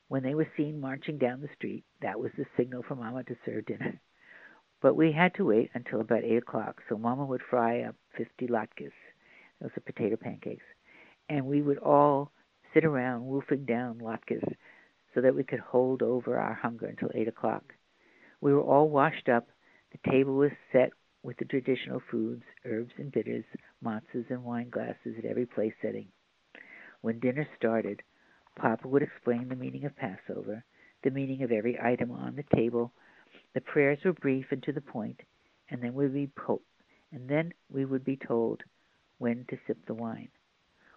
When 0.09 0.23
they 0.23 0.35
were 0.35 0.51
seen 0.57 0.81
marching 0.81 1.17
down 1.17 1.39
the 1.39 1.47
street, 1.55 1.85
that 2.01 2.19
was 2.19 2.31
the 2.37 2.45
signal 2.57 2.83
for 2.83 2.95
Mamma 2.95 3.23
to 3.23 3.37
serve 3.45 3.65
dinner. 3.65 3.97
But 4.81 4.95
we 4.95 5.13
had 5.13 5.33
to 5.35 5.45
wait 5.45 5.71
until 5.73 6.01
about 6.01 6.25
eight 6.25 6.39
o'clock, 6.39 6.81
so 6.89 6.97
Mamma 6.97 7.23
would 7.25 7.41
fry 7.49 7.83
up 7.83 7.95
fifty 8.17 8.45
latkes. 8.47 8.91
Those 9.61 9.71
are 9.77 9.81
potato 9.81 10.17
pancakes. 10.17 10.65
And 11.29 11.45
we 11.45 11.61
would 11.61 11.77
all 11.77 12.33
sit 12.73 12.83
around 12.83 13.25
wolfing 13.25 13.63
down 13.63 13.99
latkes 13.99 14.43
so 15.13 15.21
that 15.21 15.35
we 15.35 15.43
could 15.43 15.59
hold 15.59 16.01
over 16.01 16.39
our 16.39 16.53
hunger 16.53 16.87
until 16.87 17.09
eight 17.13 17.27
o'clock. 17.27 17.73
We 18.41 18.53
were 18.53 18.61
all 18.61 18.89
washed 18.89 19.29
up. 19.29 19.47
The 19.91 20.11
table 20.11 20.35
was 20.35 20.51
set 20.71 20.91
with 21.21 21.37
the 21.37 21.45
traditional 21.45 22.01
foods, 22.11 22.43
herbs 22.65 22.91
and 22.97 23.11
bitters, 23.11 23.45
matzahs 23.83 24.29
and 24.29 24.43
wine 24.43 24.69
glasses 24.69 25.15
at 25.17 25.25
every 25.25 25.45
place 25.45 25.73
setting. 25.81 26.07
When 27.01 27.19
dinner 27.19 27.47
started, 27.57 28.01
Papa 28.55 28.87
would 28.87 29.01
explain 29.01 29.49
the 29.49 29.55
meaning 29.55 29.85
of 29.85 29.95
Passover, 29.95 30.63
the 31.03 31.11
meaning 31.11 31.43
of 31.43 31.51
every 31.51 31.79
item 31.79 32.11
on 32.11 32.35
the 32.35 32.55
table. 32.55 32.91
The 33.53 33.61
prayers 33.61 33.99
were 34.03 34.13
brief 34.13 34.47
and 34.51 34.61
to 34.63 34.71
the 34.71 34.81
point, 34.81 35.21
and 35.69 35.81
then 35.81 35.93
we 35.93 36.05
would 36.05 36.13
be 36.13 36.27
po- 36.27 36.61
and 37.11 37.29
then 37.29 37.53
we 37.71 37.85
would 37.85 38.03
be 38.03 38.17
told 38.17 38.63
when 39.19 39.45
to 39.49 39.57
sip 39.67 39.77
the 39.85 39.93
wine, 39.93 40.29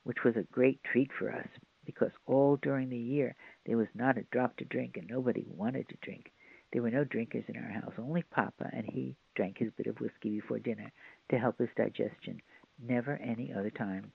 which 0.05 0.25
was 0.25 0.37
a 0.37 0.43
great 0.53 0.83
treat 0.83 1.11
for 1.19 1.31
us 1.31 1.47
because 1.87 2.11
all 2.27 2.57
during 2.57 2.91
the 2.91 2.99
year 2.99 3.35
there 3.65 3.77
was 3.77 3.89
not 3.95 4.19
a 4.19 4.27
drop 4.33 4.57
to 4.57 4.65
drink 4.65 4.97
and 4.97 5.09
nobody 5.09 5.45
wanted 5.49 5.89
to 5.89 5.97
drink. 6.03 6.33
There 6.73 6.83
were 6.83 6.91
no 6.91 7.05
drinkers 7.05 7.45
in 7.49 7.57
our 7.57 7.71
house, 7.71 7.95
only 7.97 8.23
Papa, 8.25 8.69
and 8.73 8.85
he 8.85 9.17
drank 9.35 9.59
his 9.59 9.71
bit 9.77 9.87
of 9.87 10.01
whiskey 10.01 10.31
before 10.41 10.59
dinner 10.59 10.91
to 11.31 11.39
help 11.39 11.59
his 11.59 11.69
digestion, 11.77 12.43
never 12.83 13.17
any 13.17 13.53
other 13.53 13.71
time. 13.71 14.13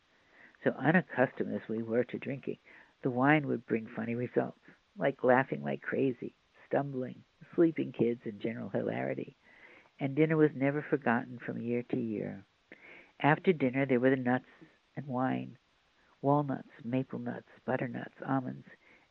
So 0.64 0.72
unaccustomed 0.72 1.56
as 1.56 1.68
we 1.70 1.82
were 1.82 2.04
to 2.04 2.20
drinking, 2.20 2.58
the 3.02 3.10
wine 3.10 3.48
would 3.48 3.66
bring 3.66 3.88
funny 3.88 4.16
results, 4.16 4.60
like 4.98 5.24
laughing 5.24 5.64
like 5.64 5.82
crazy, 5.82 6.36
stumbling, 6.68 7.24
sleeping 7.56 7.94
kids, 7.94 8.22
and 8.26 8.40
general 8.40 8.70
hilarity. 8.70 9.36
And 10.00 10.16
dinner 10.16 10.38
was 10.38 10.52
never 10.54 10.82
forgotten 10.82 11.40
from 11.40 11.62
year 11.62 11.84
to 11.90 11.98
year. 11.98 12.44
After 13.22 13.54
dinner 13.54 13.86
there 13.86 14.00
were 14.00 14.10
the 14.10 14.18
nuts 14.18 14.46
and 14.96 15.08
wine, 15.08 15.58
walnuts, 16.22 16.70
maple 16.84 17.20
nuts, 17.20 17.48
butternuts, 17.66 18.16
almonds, 18.28 18.66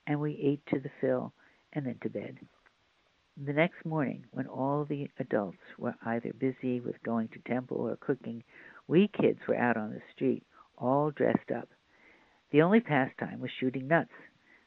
and 0.06 0.20
we 0.20 0.32
ate 0.42 0.64
to 0.66 0.80
the 0.80 0.90
fill 1.00 1.32
and 1.72 1.86
then 1.86 1.96
to 2.02 2.08
bed. 2.08 2.38
The 3.46 3.52
next 3.52 3.84
morning, 3.86 4.26
when 4.32 4.46
all 4.46 4.84
the 4.84 5.08
adults 5.18 5.58
were 5.78 5.94
either 6.04 6.32
busy 6.32 6.80
with 6.80 7.02
going 7.02 7.28
to 7.28 7.38
temple 7.50 7.78
or 7.78 7.96
cooking, 7.96 8.42
we 8.86 9.08
kids 9.08 9.38
were 9.48 9.56
out 9.56 9.76
on 9.76 9.90
the 9.90 10.02
street, 10.14 10.42
all 10.76 11.10
dressed 11.10 11.50
up. 11.56 11.68
The 12.50 12.62
only 12.62 12.80
pastime 12.80 13.40
was 13.40 13.50
shooting 13.58 13.86
nuts. 13.88 14.10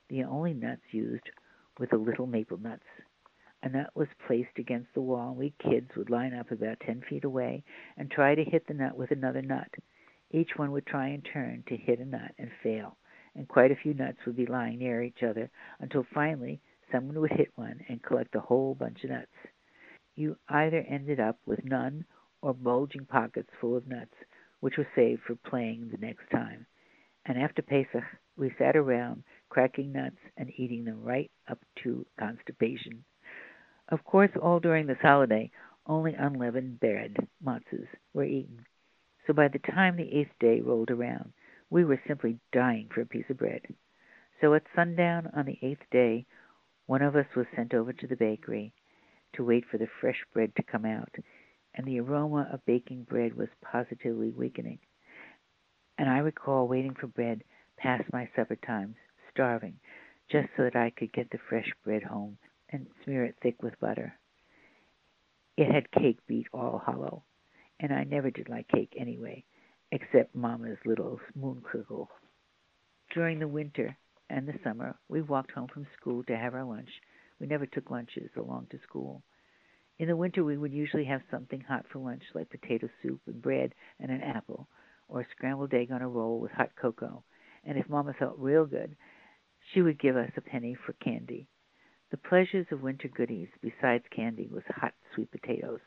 The 0.10 0.24
only 0.24 0.54
nuts 0.54 0.82
used 0.92 1.30
were 1.78 1.88
the 1.88 1.98
little 1.98 2.28
maple 2.28 2.58
nuts. 2.58 2.86
A 3.62 3.70
nut 3.70 3.92
was 3.96 4.08
placed 4.28 4.58
against 4.58 4.94
the 4.94 5.02
wall, 5.02 5.30
and 5.30 5.38
we 5.38 5.54
kids 5.60 5.90
would 5.96 6.10
line 6.10 6.34
up 6.34 6.52
about 6.52 6.80
ten 6.80 7.02
feet 7.10 7.24
away 7.24 7.64
and 7.98 8.10
try 8.10 8.36
to 8.36 8.44
hit 8.44 8.68
the 8.68 8.74
nut 8.74 8.98
with 8.98 9.12
another 9.12 9.42
nut. 9.42 9.70
Each 10.34 10.58
one 10.58 10.72
would 10.72 10.88
try 10.88 11.10
in 11.10 11.22
turn 11.22 11.64
to 11.68 11.78
hit 11.78 12.00
a 12.00 12.06
nut 12.06 12.34
and 12.40 12.50
fail, 12.64 12.98
and 13.36 13.48
quite 13.48 13.70
a 13.72 13.76
few 13.76 13.94
nuts 13.94 14.18
would 14.26 14.36
be 14.36 14.48
lying 14.48 14.80
near 14.80 15.04
each 15.04 15.22
other 15.22 15.52
until 15.80 16.08
finally 16.12 16.60
someone 16.92 17.20
would 17.22 17.32
hit 17.32 17.52
one 17.56 17.80
and 17.88 18.02
collect 18.02 18.34
a 18.34 18.40
whole 18.40 18.74
bunch 18.74 19.04
of 19.04 19.12
nuts. 19.12 19.32
You 20.16 20.36
either 20.50 20.84
ended 20.90 21.20
up 21.20 21.38
with 21.46 21.64
none 21.64 22.06
or 22.42 22.56
bulging 22.56 23.06
pockets 23.06 23.50
full 23.62 23.78
of 23.78 23.88
nuts, 23.88 24.16
which 24.60 24.78
were 24.78 24.88
saved 24.96 25.22
for 25.22 25.36
playing 25.36 25.90
the 25.90 26.04
next 26.04 26.28
time. 26.32 26.66
And 27.26 27.38
after 27.38 27.62
Pesach, 27.62 28.04
we 28.36 28.52
sat 28.58 28.76
around 28.76 29.24
cracking 29.50 29.92
nuts 29.92 30.18
and 30.36 30.52
eating 30.58 30.84
them 30.84 31.04
right 31.04 31.30
up 31.48 31.60
to 31.84 32.08
constipation. 32.20 33.04
Of 33.90 34.04
course, 34.04 34.32
all 34.42 34.60
during 34.60 34.88
this 34.88 34.98
holiday, 35.00 35.52
only 35.86 36.16
unleavened 36.16 36.80
bread, 36.80 37.18
matzahs, 37.46 37.88
were 38.14 38.24
eaten. 38.24 38.66
So 39.26 39.34
by 39.34 39.48
the 39.48 39.60
time 39.60 39.96
the 39.96 40.14
eighth 40.14 40.38
day 40.40 40.62
rolled 40.62 40.92
around, 40.92 41.34
we 41.70 41.86
were 41.86 42.02
simply 42.08 42.40
dying 42.52 42.90
for 42.94 43.02
a 43.02 43.06
piece 43.06 43.30
of 43.30 43.38
bread. 43.38 43.62
So 44.42 44.54
at 44.54 44.64
sundown 44.76 45.32
on 45.36 45.46
the 45.46 45.58
eighth 45.62 45.84
day, 45.92 46.26
one 46.86 47.02
of 47.02 47.16
us 47.16 47.26
was 47.36 47.46
sent 47.56 47.74
over 47.74 47.94
to 47.94 48.08
the 48.08 48.16
bakery 48.16 48.74
to 49.34 49.46
wait 49.46 49.64
for 49.72 49.78
the 49.78 49.88
fresh 50.02 50.22
bread 50.34 50.56
to 50.56 50.64
come 50.64 50.86
out, 50.86 51.14
and 51.74 51.88
the 51.88 52.00
aroma 52.00 52.50
of 52.52 52.66
baking 52.66 53.04
bread 53.04 53.36
was 53.36 53.48
positively 53.62 54.32
weakening. 54.32 54.80
And 55.98 56.10
I 56.10 56.20
recall 56.20 56.68
waiting 56.68 56.94
for 56.94 57.08
bread 57.08 57.44
past 57.78 58.04
my 58.12 58.30
supper 58.36 58.58
times, 58.58 58.96
starving, 59.32 59.80
just 60.30 60.50
so 60.58 60.64
that 60.64 60.76
I 60.76 60.90
could 60.90 61.14
get 61.14 61.30
the 61.32 61.40
fresh 61.50 61.72
bread 61.84 62.04
home 62.04 62.38
and 62.70 62.88
smear 63.04 63.26
it 63.26 63.36
thick 63.42 63.62
with 63.64 63.80
butter. 63.80 64.14
It 65.56 65.72
had 65.72 65.92
cake 65.92 66.20
beat 66.28 66.48
all 66.52 66.82
hollow, 66.84 67.24
and 67.84 67.92
I 67.92 68.06
never 68.06 68.32
did 68.32 68.48
like 68.48 68.70
cake 68.70 68.94
anyway, 68.98 69.44
except 69.92 70.34
Mamma's 70.34 70.78
little 70.86 71.20
moonkugel. 71.38 72.08
During 73.14 73.40
the 73.40 73.48
winter 73.48 73.98
and 74.30 74.48
the 74.48 74.54
summer, 74.64 74.96
we 75.10 75.22
walked 75.22 75.52
home 75.52 75.68
from 75.68 75.86
school 76.00 76.24
to 76.24 76.38
have 76.38 76.56
our 76.56 76.64
lunch. 76.64 76.90
We 77.42 77.46
never 77.46 77.66
took 77.66 77.92
lunches 77.92 78.30
along 78.38 78.68
to 78.72 78.80
school. 78.88 79.22
In 80.00 80.08
the 80.08 80.16
winter, 80.16 80.46
we 80.46 80.58
would 80.58 80.72
usually 80.72 81.04
have 81.04 81.22
something 81.30 81.60
hot 81.60 81.86
for 81.92 82.00
lunch, 82.00 82.24
like 82.34 82.50
potato 82.50 82.88
soup 83.02 83.20
and 83.28 83.42
bread 83.42 83.76
and 84.00 84.10
an 84.10 84.22
apple, 84.22 84.70
or 85.10 85.20
a 85.20 85.28
scrambled 85.36 85.74
egg 85.74 85.92
on 85.92 86.02
a 86.02 86.08
roll 86.08 86.40
with 86.40 86.54
hot 86.54 86.72
cocoa. 86.82 87.22
And 87.66 87.78
if 87.78 87.90
Mamma 87.90 88.14
felt 88.18 88.40
real 88.40 88.66
good, 88.66 88.96
she 89.74 89.82
would 89.82 90.00
give 90.00 90.16
us 90.16 90.32
a 90.38 90.42
penny 90.42 90.74
for 90.86 90.94
candy. 90.94 91.48
The 92.12 92.18
pleasures 92.18 92.68
of 92.72 92.82
winter 92.82 93.10
goodies, 93.10 93.50
besides 93.62 94.06
candy, 94.16 94.48
was 94.50 94.64
hot 94.70 94.94
sweet 95.14 95.32
potatoes. 95.32 95.82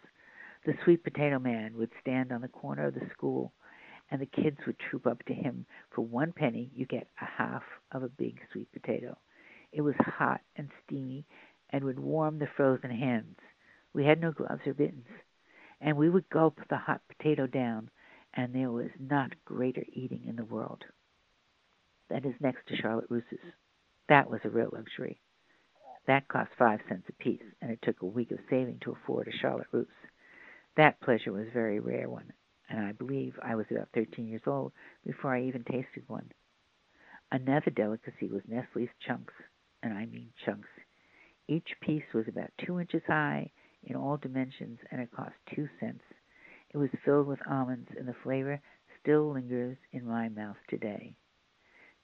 The 0.66 0.74
sweet 0.82 1.04
potato 1.04 1.38
man 1.38 1.76
would 1.76 1.92
stand 2.00 2.32
on 2.32 2.40
the 2.40 2.48
corner 2.48 2.88
of 2.88 2.94
the 2.94 3.08
school, 3.12 3.52
and 4.10 4.20
the 4.20 4.26
kids 4.26 4.58
would 4.66 4.76
troop 4.80 5.06
up 5.06 5.22
to 5.26 5.32
him. 5.32 5.64
For 5.90 6.02
one 6.02 6.32
penny, 6.32 6.72
you 6.74 6.86
get 6.86 7.06
a 7.22 7.24
half 7.24 7.62
of 7.92 8.02
a 8.02 8.08
big 8.08 8.40
sweet 8.50 8.72
potato. 8.72 9.16
It 9.70 9.82
was 9.82 9.94
hot 10.00 10.40
and 10.56 10.68
steamy 10.84 11.24
and 11.70 11.84
would 11.84 12.00
warm 12.00 12.40
the 12.40 12.48
frozen 12.56 12.90
hands. 12.90 13.38
We 13.92 14.04
had 14.04 14.20
no 14.20 14.32
gloves 14.32 14.66
or 14.66 14.74
mittens, 14.76 15.06
and 15.80 15.96
we 15.96 16.10
would 16.10 16.28
gulp 16.30 16.58
the 16.68 16.78
hot 16.78 17.00
potato 17.06 17.46
down, 17.46 17.88
and 18.34 18.52
there 18.52 18.72
was 18.72 18.90
not 18.98 19.36
greater 19.44 19.84
eating 19.92 20.24
in 20.26 20.34
the 20.34 20.44
world. 20.44 20.84
That 22.10 22.26
is 22.26 22.34
next 22.40 22.66
to 22.66 22.76
Charlotte 22.76 23.06
Russes. 23.08 23.52
That 24.08 24.28
was 24.28 24.40
a 24.42 24.50
real 24.50 24.70
luxury. 24.72 25.20
That 26.08 26.26
cost 26.26 26.50
five 26.58 26.80
cents 26.88 27.08
apiece, 27.08 27.44
and 27.62 27.70
it 27.70 27.82
took 27.82 28.02
a 28.02 28.06
week 28.06 28.32
of 28.32 28.40
saving 28.50 28.80
to 28.80 28.90
afford 28.90 29.28
a 29.28 29.38
Charlotte 29.40 29.68
Russe. 29.70 29.86
That 30.76 31.00
pleasure 31.00 31.32
was 31.32 31.46
a 31.48 31.52
very 31.52 31.80
rare 31.80 32.08
one, 32.08 32.32
and 32.68 32.84
I 32.84 32.92
believe 32.92 33.38
I 33.42 33.54
was 33.54 33.66
about 33.70 33.88
13 33.94 34.26
years 34.26 34.42
old 34.46 34.72
before 35.06 35.34
I 35.34 35.42
even 35.42 35.64
tasted 35.64 36.04
one. 36.06 36.30
Another 37.32 37.70
delicacy 37.70 38.28
was 38.28 38.42
Nestle's 38.46 38.90
chunks, 39.06 39.32
and 39.82 39.94
I 39.94 40.04
mean 40.04 40.28
chunks. 40.44 40.68
Each 41.48 41.68
piece 41.80 42.04
was 42.12 42.28
about 42.28 42.50
two 42.58 42.78
inches 42.78 43.02
high 43.06 43.50
in 43.84 43.96
all 43.96 44.18
dimensions, 44.18 44.78
and 44.90 45.00
it 45.00 45.10
cost 45.12 45.32
two 45.54 45.68
cents. 45.80 46.04
It 46.70 46.76
was 46.76 46.90
filled 47.04 47.26
with 47.26 47.40
almonds, 47.48 47.88
and 47.98 48.06
the 48.06 48.14
flavor 48.22 48.60
still 49.00 49.32
lingers 49.32 49.78
in 49.92 50.06
my 50.06 50.28
mouth 50.28 50.56
today. 50.68 51.14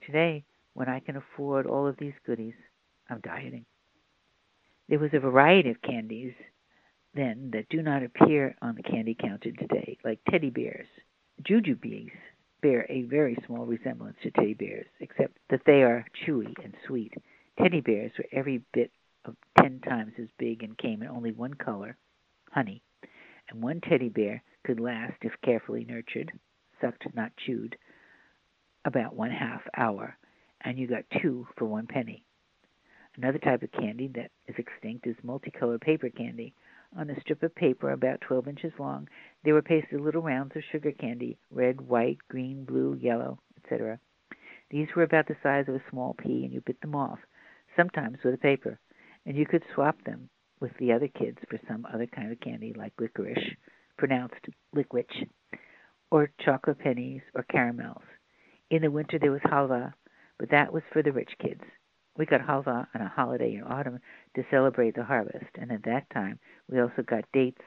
Today, 0.07 0.45
when 0.73 0.89
I 0.89 1.01
can 1.01 1.17
afford 1.17 1.67
all 1.67 1.87
of 1.87 1.99
these 1.99 2.15
goodies, 2.25 2.55
I'm 3.11 3.21
dieting. 3.21 3.67
There 4.89 4.99
was 4.99 5.11
a 5.13 5.21
variety 5.21 5.71
of 5.71 5.83
candies 5.83 6.35
then 7.15 7.51
that 7.53 7.69
do 7.69 7.83
not 7.83 8.03
appear 8.03 8.55
on 8.63 8.75
the 8.75 8.83
candy 8.83 9.17
counter 9.19 9.53
today, 9.53 9.99
like 10.05 10.21
teddy 10.31 10.51
bears. 10.51 10.87
Jujubes 11.43 12.11
bear 12.63 12.87
a 12.89 13.03
very 13.03 13.37
small 13.47 13.67
resemblance 13.67 14.17
to 14.23 14.31
teddy 14.31 14.55
bears, 14.55 14.87
except 15.01 15.37
that 15.51 15.63
they 15.67 15.83
are 15.83 16.07
chewy 16.25 16.55
and 16.63 16.75
sweet. 16.87 17.13
Teddy 17.59 17.81
bears 17.81 18.13
were 18.17 18.25
every 18.33 18.63
bit 18.73 18.91
of 19.25 19.37
ten 19.61 19.81
times 19.81 20.13
as 20.19 20.29
big 20.39 20.63
and 20.63 20.79
came 20.79 21.03
in 21.03 21.09
only 21.09 21.33
one 21.33 21.55
color, 21.55 21.97
honey, 22.51 22.83
and 23.51 23.63
one 23.63 23.81
teddy 23.81 24.09
bear 24.09 24.43
could 24.65 24.81
last, 24.81 25.15
if 25.23 25.33
carefully 25.45 25.85
nurtured, 25.85 26.33
sucked, 26.81 27.05
not 27.15 27.33
chewed, 27.37 27.77
about 28.85 29.15
one 29.15 29.31
half 29.31 29.63
hour, 29.77 30.17
and 30.63 30.79
you 30.79 30.87
got 30.87 31.05
two 31.21 31.47
for 31.57 31.67
one 31.67 31.87
penny. 31.87 32.25
Another 33.17 33.39
type 33.39 33.63
of 33.63 33.73
candy 33.73 34.09
that 34.15 34.31
is 34.47 34.55
extinct 34.57 35.07
is 35.07 35.17
multicolored 35.23 35.81
paper 35.81 36.09
candy. 36.09 36.55
On 36.95 37.09
a 37.09 37.21
strip 37.21 37.43
of 37.43 37.55
paper 37.55 37.91
about 37.91 38.21
12 38.21 38.49
inches 38.49 38.73
long, 38.79 39.09
They 39.45 39.53
were 39.53 39.63
pasted 39.63 40.01
little 40.01 40.21
rounds 40.21 40.55
of 40.55 40.63
sugar 40.65 40.93
candy, 40.93 41.39
red, 41.51 41.81
white, 41.81 42.19
green, 42.29 42.65
blue, 42.65 42.95
yellow, 42.95 43.39
etc. 43.57 43.99
These 44.69 44.95
were 44.95 45.03
about 45.03 45.27
the 45.27 45.37
size 45.43 45.69
of 45.69 45.75
a 45.75 45.83
small 45.91 46.15
pea, 46.15 46.45
and 46.45 46.53
you 46.53 46.61
bit 46.61 46.81
them 46.81 46.95
off, 46.95 47.19
sometimes 47.77 48.23
with 48.23 48.35
a 48.35 48.39
paper, 48.39 48.79
and 49.25 49.37
you 49.37 49.47
could 49.47 49.65
swap 49.75 50.05
them 50.05 50.29
with 50.61 50.77
the 50.77 50.93
other 50.93 51.09
kids 51.09 51.39
for 51.49 51.59
some 51.67 51.87
other 51.87 52.07
kind 52.07 52.31
of 52.31 52.41
candy 52.41 52.75
like 52.75 52.93
licorice, 53.01 53.57
pronounced 53.97 54.49
lickwitch, 54.75 55.27
or 56.11 56.31
chocolate 56.41 56.79
pennies 56.79 57.23
or 57.35 57.43
caramels. 57.45 58.05
In 58.71 58.83
the 58.83 58.91
winter 58.91 59.19
there 59.19 59.33
was 59.33 59.41
halva, 59.43 59.95
but 60.39 60.51
that 60.51 60.73
was 60.73 60.83
for 60.93 61.03
the 61.03 61.13
rich 61.13 61.33
kids. 61.39 61.65
We 62.17 62.27
got 62.27 62.43
halva 62.43 62.83
uh, 62.83 62.85
on 62.95 63.01
a 63.01 63.09
holiday 63.09 63.55
in 63.55 63.63
autumn 63.63 63.99
to 64.37 64.45
celebrate 64.51 64.95
the 64.95 65.05
harvest, 65.05 65.51
and 65.55 65.73
at 65.73 65.85
that 65.85 66.11
time 66.11 66.39
we 66.69 66.79
also 66.79 67.03
got 67.03 67.25
dates, 67.33 67.63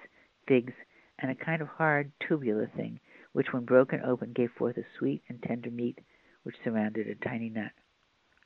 figs, 0.48 0.74
and 1.18 1.32
a 1.32 1.46
kind 1.46 1.62
of 1.64 1.68
hard 1.68 2.12
tubular 2.28 2.70
thing 2.76 3.00
which 3.32 3.52
when 3.52 3.66
broken 3.66 4.02
open 4.02 4.34
gave 4.34 4.52
forth 4.52 4.78
a 4.78 4.84
sweet 5.00 5.24
and 5.30 5.42
tender 5.42 5.72
meat 5.72 6.00
which 6.44 6.56
surrounded 6.64 7.08
a 7.08 7.16
tiny 7.16 7.50
nut. 7.50 7.72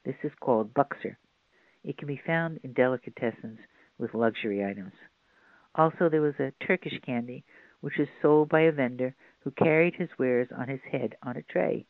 This 0.05 0.15
is 0.23 0.31
called 0.39 0.73
bokser. 0.73 1.17
It 1.83 1.97
can 1.97 2.07
be 2.07 2.21
found 2.25 2.59
in 2.63 2.73
delicatessens 2.73 3.59
with 3.97 4.13
luxury 4.13 4.63
items. 4.63 4.93
Also, 5.75 6.09
there 6.09 6.21
was 6.21 6.39
a 6.39 6.53
Turkish 6.65 6.97
candy, 7.05 7.43
which 7.81 7.97
was 7.97 8.07
sold 8.21 8.47
by 8.49 8.61
a 8.61 8.71
vendor 8.71 9.13
who 9.41 9.51
carried 9.51 9.95
his 9.95 10.09
wares 10.17 10.47
on 10.57 10.69
his 10.69 10.81
head 10.89 11.15
on 11.21 11.35
a 11.35 11.43
tray. 11.43 11.85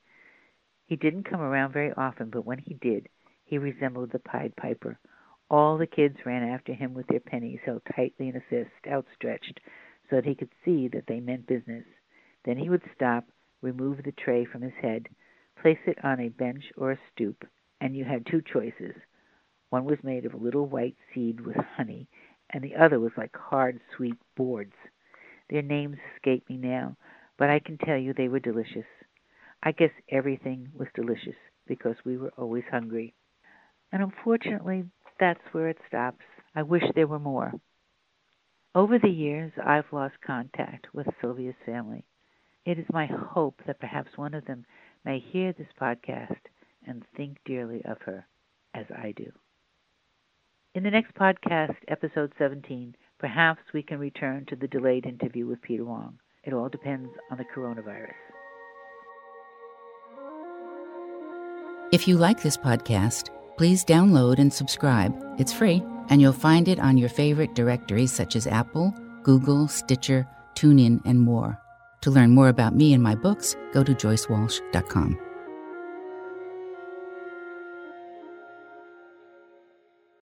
He 0.87 0.95
didn't 0.95 1.29
come 1.29 1.41
around 1.41 1.73
very 1.73 1.93
often, 1.93 2.31
but 2.31 2.45
when 2.45 2.59
he 2.59 2.73
did, 2.73 3.07
he 3.49 3.57
resembled 3.57 4.11
the 4.11 4.19
Pied 4.19 4.55
Piper. 4.55 4.99
All 5.49 5.79
the 5.79 5.87
kids 5.87 6.17
ran 6.23 6.43
after 6.43 6.71
him 6.71 6.93
with 6.93 7.07
their 7.07 7.19
pennies 7.19 7.59
held 7.65 7.81
tightly 7.95 8.29
in 8.29 8.35
a 8.35 8.41
fist 8.41 8.69
outstretched 8.87 9.59
so 10.07 10.17
that 10.17 10.25
he 10.25 10.35
could 10.35 10.51
see 10.63 10.87
that 10.89 11.07
they 11.07 11.19
meant 11.19 11.47
business. 11.47 11.83
Then 12.45 12.57
he 12.57 12.69
would 12.69 12.83
stop, 12.93 13.25
remove 13.63 14.03
the 14.03 14.11
tray 14.11 14.45
from 14.45 14.61
his 14.61 14.75
head, 14.79 15.07
place 15.59 15.79
it 15.87 15.97
on 16.03 16.19
a 16.19 16.29
bench 16.29 16.63
or 16.77 16.91
a 16.91 16.99
stoop, 17.11 17.43
and 17.81 17.95
you 17.95 18.05
had 18.05 18.27
two 18.27 18.43
choices. 18.43 18.93
One 19.71 19.85
was 19.85 19.97
made 20.03 20.25
of 20.25 20.35
a 20.35 20.43
little 20.43 20.67
white 20.67 20.95
seed 21.11 21.41
with 21.41 21.57
honey, 21.75 22.07
and 22.51 22.63
the 22.63 22.75
other 22.75 22.99
was 22.99 23.13
like 23.17 23.35
hard, 23.35 23.79
sweet 23.97 24.17
boards. 24.35 24.75
Their 25.49 25.63
names 25.63 25.97
escape 26.15 26.47
me 26.47 26.57
now, 26.57 26.97
but 27.37 27.49
I 27.49 27.57
can 27.57 27.79
tell 27.79 27.97
you 27.97 28.13
they 28.13 28.27
were 28.27 28.39
delicious. 28.39 28.85
I 29.63 29.71
guess 29.71 29.91
everything 30.07 30.69
was 30.77 30.87
delicious 30.93 31.35
because 31.65 31.95
we 32.05 32.15
were 32.15 32.31
always 32.37 32.63
hungry. 32.69 33.15
And 33.91 34.03
unfortunately, 34.03 34.85
that's 35.19 35.41
where 35.51 35.69
it 35.69 35.77
stops. 35.87 36.23
I 36.55 36.63
wish 36.63 36.83
there 36.95 37.07
were 37.07 37.19
more. 37.19 37.53
Over 38.75 38.99
the 38.99 39.09
years, 39.09 39.51
I've 39.63 39.91
lost 39.91 40.15
contact 40.25 40.87
with 40.93 41.07
Sylvia's 41.19 41.55
family. 41.65 42.05
It 42.65 42.77
is 42.77 42.85
my 42.91 43.07
hope 43.07 43.61
that 43.65 43.79
perhaps 43.79 44.11
one 44.15 44.33
of 44.33 44.45
them 44.45 44.65
may 45.03 45.19
hear 45.19 45.53
this 45.53 45.67
podcast 45.81 46.37
and 46.85 47.03
think 47.15 47.37
dearly 47.45 47.81
of 47.85 47.97
her 48.05 48.27
as 48.73 48.85
I 48.95 49.13
do. 49.15 49.31
In 50.75 50.83
the 50.83 50.91
next 50.91 51.15
podcast, 51.15 51.75
episode 51.87 52.31
17, 52.37 52.95
perhaps 53.17 53.61
we 53.73 53.81
can 53.81 53.97
return 53.97 54.45
to 54.49 54.55
the 54.55 54.67
delayed 54.67 55.07
interview 55.07 55.47
with 55.47 55.61
Peter 55.63 55.83
Wong. 55.83 56.19
It 56.43 56.53
all 56.53 56.69
depends 56.69 57.09
on 57.31 57.37
the 57.37 57.45
coronavirus. 57.55 58.13
If 61.91 62.07
you 62.07 62.17
like 62.17 62.43
this 62.43 62.55
podcast, 62.55 63.29
please 63.59 63.83
download 63.83 64.39
and 64.39 64.53
subscribe. 64.53 65.13
It's 65.37 65.51
free, 65.51 65.83
and 66.07 66.21
you'll 66.21 66.31
find 66.31 66.69
it 66.69 66.79
on 66.79 66.97
your 66.97 67.09
favorite 67.09 67.55
directories 67.55 68.09
such 68.09 68.37
as 68.37 68.47
Apple, 68.47 68.95
Google, 69.21 69.67
Stitcher, 69.67 70.25
TuneIn, 70.55 71.01
and 71.03 71.19
more. 71.19 71.59
To 72.03 72.09
learn 72.09 72.31
more 72.31 72.47
about 72.47 72.73
me 72.73 72.93
and 72.93 73.03
my 73.03 73.15
books, 73.15 73.57
go 73.73 73.83
to 73.83 73.93
joycewalsh.com. 73.93 75.28